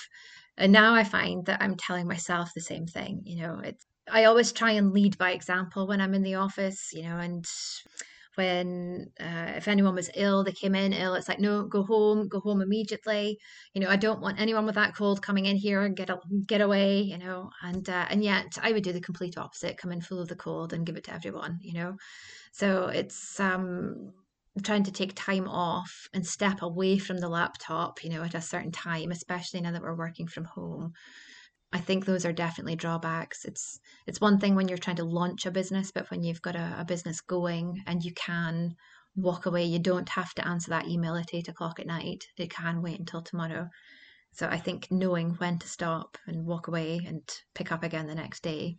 And 0.58 0.72
now 0.72 0.94
I 0.94 1.04
find 1.04 1.46
that 1.46 1.62
I'm 1.62 1.76
telling 1.76 2.06
myself 2.06 2.50
the 2.54 2.60
same 2.60 2.86
thing. 2.86 3.22
You 3.24 3.42
know, 3.42 3.60
it's 3.64 3.84
I 4.10 4.24
always 4.24 4.52
try 4.52 4.72
and 4.72 4.92
lead 4.92 5.16
by 5.18 5.32
example 5.32 5.86
when 5.86 6.00
I'm 6.00 6.14
in 6.14 6.22
the 6.22 6.34
office, 6.34 6.92
you 6.92 7.02
know, 7.02 7.16
and 7.18 7.46
when 8.36 9.10
uh, 9.20 9.52
if 9.56 9.68
anyone 9.68 9.94
was 9.94 10.10
ill, 10.14 10.44
they 10.44 10.52
came 10.52 10.74
in 10.74 10.92
ill. 10.92 11.14
It's 11.14 11.28
like 11.28 11.40
no, 11.40 11.64
go 11.64 11.84
home, 11.84 12.28
go 12.28 12.40
home 12.40 12.60
immediately. 12.60 13.38
You 13.72 13.80
know, 13.80 13.88
I 13.88 13.96
don't 13.96 14.20
want 14.20 14.40
anyone 14.40 14.66
with 14.66 14.74
that 14.74 14.94
cold 14.94 15.22
coming 15.22 15.46
in 15.46 15.56
here 15.56 15.82
and 15.82 15.96
get 15.96 16.10
a, 16.10 16.18
get 16.46 16.60
away. 16.60 17.00
You 17.00 17.18
know, 17.18 17.50
and 17.62 17.88
uh, 17.88 18.06
and 18.10 18.22
yet 18.22 18.58
I 18.62 18.72
would 18.72 18.82
do 18.82 18.92
the 18.92 19.00
complete 19.00 19.38
opposite, 19.38 19.78
come 19.78 19.92
in 19.92 20.00
full 20.00 20.20
of 20.20 20.28
the 20.28 20.36
cold 20.36 20.72
and 20.72 20.86
give 20.86 20.96
it 20.96 21.04
to 21.04 21.14
everyone. 21.14 21.58
You 21.62 21.74
know, 21.74 21.96
so 22.52 22.88
it's 22.88 23.38
um 23.40 24.12
trying 24.62 24.84
to 24.84 24.92
take 24.92 25.12
time 25.14 25.48
off 25.48 26.08
and 26.14 26.24
step 26.24 26.62
away 26.62 26.98
from 26.98 27.18
the 27.18 27.28
laptop. 27.28 28.02
You 28.04 28.10
know, 28.10 28.22
at 28.22 28.34
a 28.34 28.40
certain 28.40 28.72
time, 28.72 29.10
especially 29.10 29.60
now 29.60 29.72
that 29.72 29.82
we're 29.82 29.96
working 29.96 30.26
from 30.26 30.44
home 30.44 30.92
I 31.74 31.78
think 31.78 32.06
those 32.06 32.24
are 32.24 32.32
definitely 32.32 32.76
drawbacks. 32.76 33.44
It's 33.44 33.80
it's 34.06 34.20
one 34.20 34.38
thing 34.38 34.54
when 34.54 34.68
you're 34.68 34.78
trying 34.78 34.96
to 34.96 35.04
launch 35.04 35.44
a 35.44 35.50
business, 35.50 35.90
but 35.90 36.08
when 36.08 36.22
you've 36.22 36.40
got 36.40 36.54
a, 36.54 36.76
a 36.78 36.84
business 36.84 37.20
going 37.20 37.82
and 37.88 38.02
you 38.04 38.12
can 38.14 38.76
walk 39.16 39.46
away, 39.46 39.64
you 39.64 39.80
don't 39.80 40.08
have 40.08 40.32
to 40.34 40.46
answer 40.46 40.70
that 40.70 40.86
email 40.86 41.16
at 41.16 41.34
eight 41.34 41.48
o'clock 41.48 41.80
at 41.80 41.86
night. 41.86 42.28
It 42.36 42.50
can 42.50 42.80
wait 42.80 43.00
until 43.00 43.22
tomorrow. 43.22 43.68
So 44.32 44.46
I 44.46 44.58
think 44.58 44.88
knowing 44.90 45.30
when 45.34 45.58
to 45.58 45.68
stop 45.68 46.16
and 46.28 46.46
walk 46.46 46.68
away 46.68 47.00
and 47.06 47.22
pick 47.54 47.72
up 47.72 47.82
again 47.82 48.06
the 48.06 48.14
next 48.14 48.44
day 48.44 48.76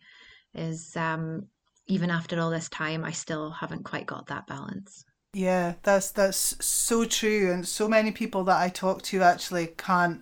is 0.53 0.95
um, 0.95 1.47
even 1.87 2.09
after 2.09 2.39
all 2.39 2.49
this 2.49 2.69
time, 2.69 3.03
I 3.03 3.11
still 3.11 3.51
haven't 3.51 3.83
quite 3.83 4.05
got 4.05 4.27
that 4.27 4.47
balance. 4.47 5.03
Yeah, 5.33 5.73
that's 5.83 6.11
that's 6.11 6.65
so 6.65 7.03
true, 7.03 7.51
and 7.51 7.67
so 7.67 7.89
many 7.89 8.13
people 8.13 8.45
that 8.45 8.61
I 8.61 8.69
talk 8.69 9.01
to 9.03 9.21
actually 9.21 9.67
can't 9.77 10.21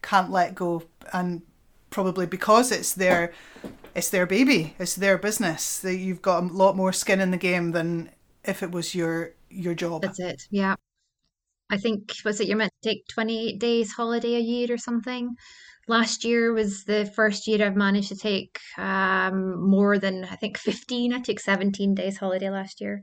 can't 0.00 0.30
let 0.30 0.54
go, 0.54 0.84
and 1.12 1.42
probably 1.94 2.26
because 2.26 2.72
it's 2.72 2.92
their 2.92 3.32
it's 3.94 4.10
their 4.10 4.26
baby, 4.26 4.74
it's 4.80 4.96
their 4.96 5.16
business. 5.16 5.78
That 5.78 5.94
you've 5.94 6.20
got 6.20 6.42
a 6.42 6.46
lot 6.46 6.76
more 6.76 6.92
skin 6.92 7.20
in 7.20 7.30
the 7.30 7.36
game 7.36 7.70
than 7.70 8.10
if 8.42 8.62
it 8.62 8.72
was 8.72 8.94
your 8.94 9.30
your 9.48 9.74
job. 9.74 10.02
That's 10.02 10.18
it. 10.18 10.42
Yeah. 10.50 10.74
I 11.70 11.78
think 11.78 12.12
was 12.24 12.40
it 12.40 12.48
you're 12.48 12.58
meant 12.58 12.72
to 12.82 12.90
take 12.90 13.06
28 13.08 13.58
days 13.58 13.92
holiday 13.92 14.34
a 14.34 14.40
year 14.40 14.66
or 14.70 14.76
something. 14.76 15.34
Last 15.86 16.24
year 16.24 16.52
was 16.52 16.84
the 16.84 17.06
first 17.14 17.46
year 17.46 17.64
I've 17.64 17.76
managed 17.76 18.08
to 18.08 18.16
take 18.16 18.58
um, 18.76 19.62
more 19.70 19.98
than 19.98 20.24
I 20.24 20.34
think 20.34 20.58
15. 20.58 21.12
I 21.12 21.20
took 21.20 21.38
17 21.38 21.94
days 21.94 22.18
holiday 22.18 22.50
last 22.50 22.80
year, 22.80 23.02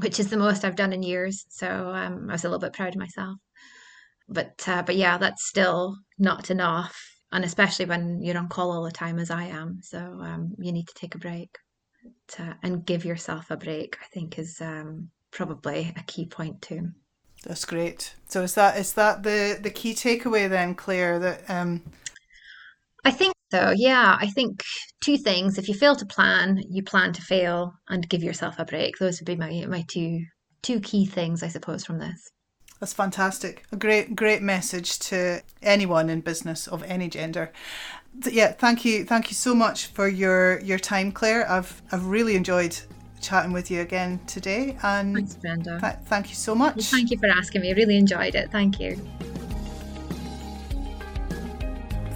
which 0.00 0.20
is 0.20 0.28
the 0.28 0.36
most 0.36 0.64
I've 0.64 0.76
done 0.76 0.92
in 0.92 1.02
years. 1.02 1.46
So 1.48 1.68
um, 1.68 2.26
I 2.28 2.32
was 2.32 2.44
a 2.44 2.48
little 2.48 2.60
bit 2.60 2.74
proud 2.74 2.94
of 2.94 3.00
myself. 3.00 3.36
But 4.28 4.62
uh, 4.68 4.82
but 4.82 4.96
yeah, 4.96 5.16
that's 5.18 5.48
still 5.48 5.96
not 6.18 6.50
enough 6.50 7.09
and 7.32 7.44
especially 7.44 7.86
when 7.86 8.22
you're 8.22 8.38
on 8.38 8.48
call 8.48 8.72
all 8.72 8.82
the 8.82 8.90
time 8.90 9.18
as 9.18 9.30
I 9.30 9.44
am. 9.44 9.80
So 9.82 9.98
um, 9.98 10.54
you 10.58 10.72
need 10.72 10.88
to 10.88 10.94
take 10.94 11.14
a 11.14 11.18
break 11.18 11.56
to, 12.28 12.56
and 12.62 12.84
give 12.84 13.04
yourself 13.04 13.50
a 13.50 13.56
break. 13.56 13.96
I 14.02 14.06
think 14.12 14.38
is 14.38 14.60
um, 14.60 15.10
probably 15.30 15.92
a 15.96 16.02
key 16.02 16.26
point 16.26 16.60
too. 16.62 16.90
That's 17.44 17.64
great. 17.64 18.14
So 18.28 18.42
is 18.42 18.54
that 18.54 18.76
is 18.78 18.92
that 18.94 19.22
the 19.22 19.58
the 19.60 19.70
key 19.70 19.94
takeaway 19.94 20.48
then, 20.48 20.74
Claire? 20.74 21.18
That 21.18 21.48
um... 21.48 21.82
I 23.04 23.10
think 23.10 23.34
so. 23.50 23.72
Yeah, 23.74 24.18
I 24.20 24.26
think 24.26 24.62
two 25.02 25.16
things. 25.16 25.56
If 25.56 25.68
you 25.68 25.74
fail 25.74 25.96
to 25.96 26.06
plan, 26.06 26.62
you 26.68 26.82
plan 26.82 27.12
to 27.14 27.22
fail, 27.22 27.72
and 27.88 28.08
give 28.08 28.22
yourself 28.22 28.58
a 28.58 28.64
break. 28.64 28.98
Those 28.98 29.20
would 29.20 29.26
be 29.26 29.36
my 29.36 29.64
my 29.68 29.84
two 29.88 30.20
two 30.62 30.80
key 30.80 31.06
things, 31.06 31.42
I 31.42 31.48
suppose, 31.48 31.84
from 31.84 31.98
this. 31.98 32.30
That's 32.80 32.94
fantastic. 32.94 33.64
A 33.72 33.76
great, 33.76 34.16
great 34.16 34.40
message 34.40 34.98
to 35.00 35.42
anyone 35.62 36.08
in 36.08 36.22
business 36.22 36.66
of 36.66 36.82
any 36.84 37.08
gender. 37.08 37.52
Yeah, 38.26 38.52
thank 38.52 38.86
you, 38.86 39.04
thank 39.04 39.28
you 39.28 39.34
so 39.34 39.54
much 39.54 39.88
for 39.88 40.08
your 40.08 40.60
your 40.60 40.78
time, 40.78 41.12
Claire. 41.12 41.48
I've 41.48 41.82
I've 41.92 42.06
really 42.06 42.36
enjoyed 42.36 42.76
chatting 43.20 43.52
with 43.52 43.70
you 43.70 43.82
again 43.82 44.18
today, 44.26 44.78
and 44.82 45.14
thanks, 45.14 45.34
Brenda. 45.34 45.78
Th- 45.78 45.94
thank 46.06 46.30
you 46.30 46.34
so 46.34 46.54
much. 46.54 46.76
Well, 46.76 46.84
thank 46.84 47.10
you 47.10 47.18
for 47.18 47.28
asking 47.28 47.60
me. 47.60 47.70
I 47.70 47.74
really 47.74 47.98
enjoyed 47.98 48.34
it. 48.34 48.50
Thank 48.50 48.80
you. 48.80 48.98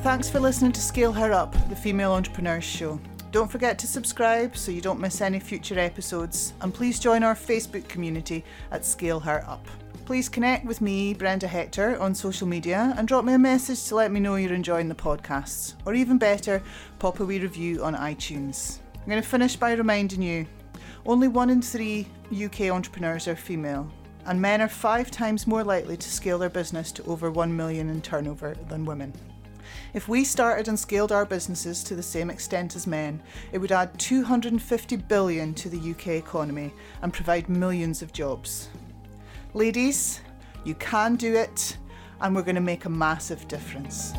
Thanks 0.03 0.29
for 0.29 0.40
listening 0.40 0.72
to 0.72 0.81
Scale 0.81 1.12
Her 1.12 1.33
Up, 1.33 1.53
the 1.68 1.77
Female 1.77 2.12
Entrepreneurs 2.12 2.64
Show. 2.64 2.98
Don't 3.33 3.50
forget 3.50 3.79
to 3.81 3.87
subscribe 3.87 4.57
so 4.57 4.70
you 4.70 4.81
don't 4.81 5.00
miss 5.00 5.20
any 5.20 5.40
future 5.40 5.79
episodes, 5.79 6.55
and 6.62 6.72
please 6.72 6.98
join 6.98 7.22
our 7.22 7.35
Facebook 7.35 7.87
community 7.88 8.44
at 8.70 8.85
Scale 8.85 9.20
Her 9.20 9.44
Up. 9.46 9.66
Please 10.05 10.29
connect 10.29 10.67
with 10.67 10.83
me, 10.83 11.14
Brenda 11.14 11.49
Hector, 11.49 11.99
on 11.99 12.14
social 12.14 12.47
media 12.47 12.93
and 12.99 13.09
drop 13.09 13.25
me 13.25 13.33
a 13.33 13.38
message 13.38 13.85
to 13.85 13.95
let 13.95 14.12
me 14.12 14.21
know 14.21 14.37
you're 14.37 14.53
enjoying 14.53 14.90
the 14.90 14.95
podcasts. 14.95 15.77
Or 15.87 15.95
even 15.95 16.19
better, 16.19 16.62
pop 16.99 17.21
a 17.21 17.25
wee 17.25 17.38
review 17.38 17.83
on 17.83 17.95
iTunes. 17.95 18.81
I'm 18.97 19.09
going 19.09 19.23
to 19.23 19.27
finish 19.27 19.57
by 19.57 19.73
reminding 19.73 20.21
you 20.21 20.47
only 21.07 21.27
one 21.27 21.49
in 21.49 21.62
three 21.62 22.07
UK 22.31 22.71
entrepreneurs 22.71 23.27
are 23.29 23.35
female, 23.35 23.90
and 24.27 24.38
men 24.38 24.61
are 24.61 24.69
five 24.69 25.11
times 25.11 25.47
more 25.47 25.64
likely 25.64 25.97
to 25.97 26.11
scale 26.11 26.38
their 26.38 26.51
business 26.51 26.93
to 26.93 27.05
over 27.05 27.31
1 27.31 27.57
million 27.57 27.88
in 27.88 28.03
turnover 28.03 28.55
than 28.69 28.85
women. 28.85 29.11
If 29.95 30.07
we 30.07 30.23
started 30.23 30.69
and 30.69 30.79
scaled 30.79 31.12
our 31.12 31.25
businesses 31.25 31.83
to 31.85 31.97
the 31.97 32.03
same 32.03 32.29
extent 32.29 32.77
as 32.77 32.87
men, 32.87 33.23
it 33.53 33.59
would 33.59 33.73
add 33.73 33.99
250 33.99 34.97
billion 34.97 35.55
to 35.55 35.71
the 35.71 35.93
UK 35.93 36.09
economy 36.09 36.75
and 37.01 37.11
provide 37.11 37.49
millions 37.49 38.03
of 38.03 38.12
jobs. 38.12 38.69
Ladies, 39.57 40.21
you 40.64 40.75
can 40.75 41.14
do 41.14 41.37
it, 41.37 41.79
and 42.21 42.35
we're 42.35 42.43
going 42.43 42.57
to 42.57 42.61
make 42.61 42.87
a 42.87 42.90
massive 42.90 43.47
difference. 43.47 44.12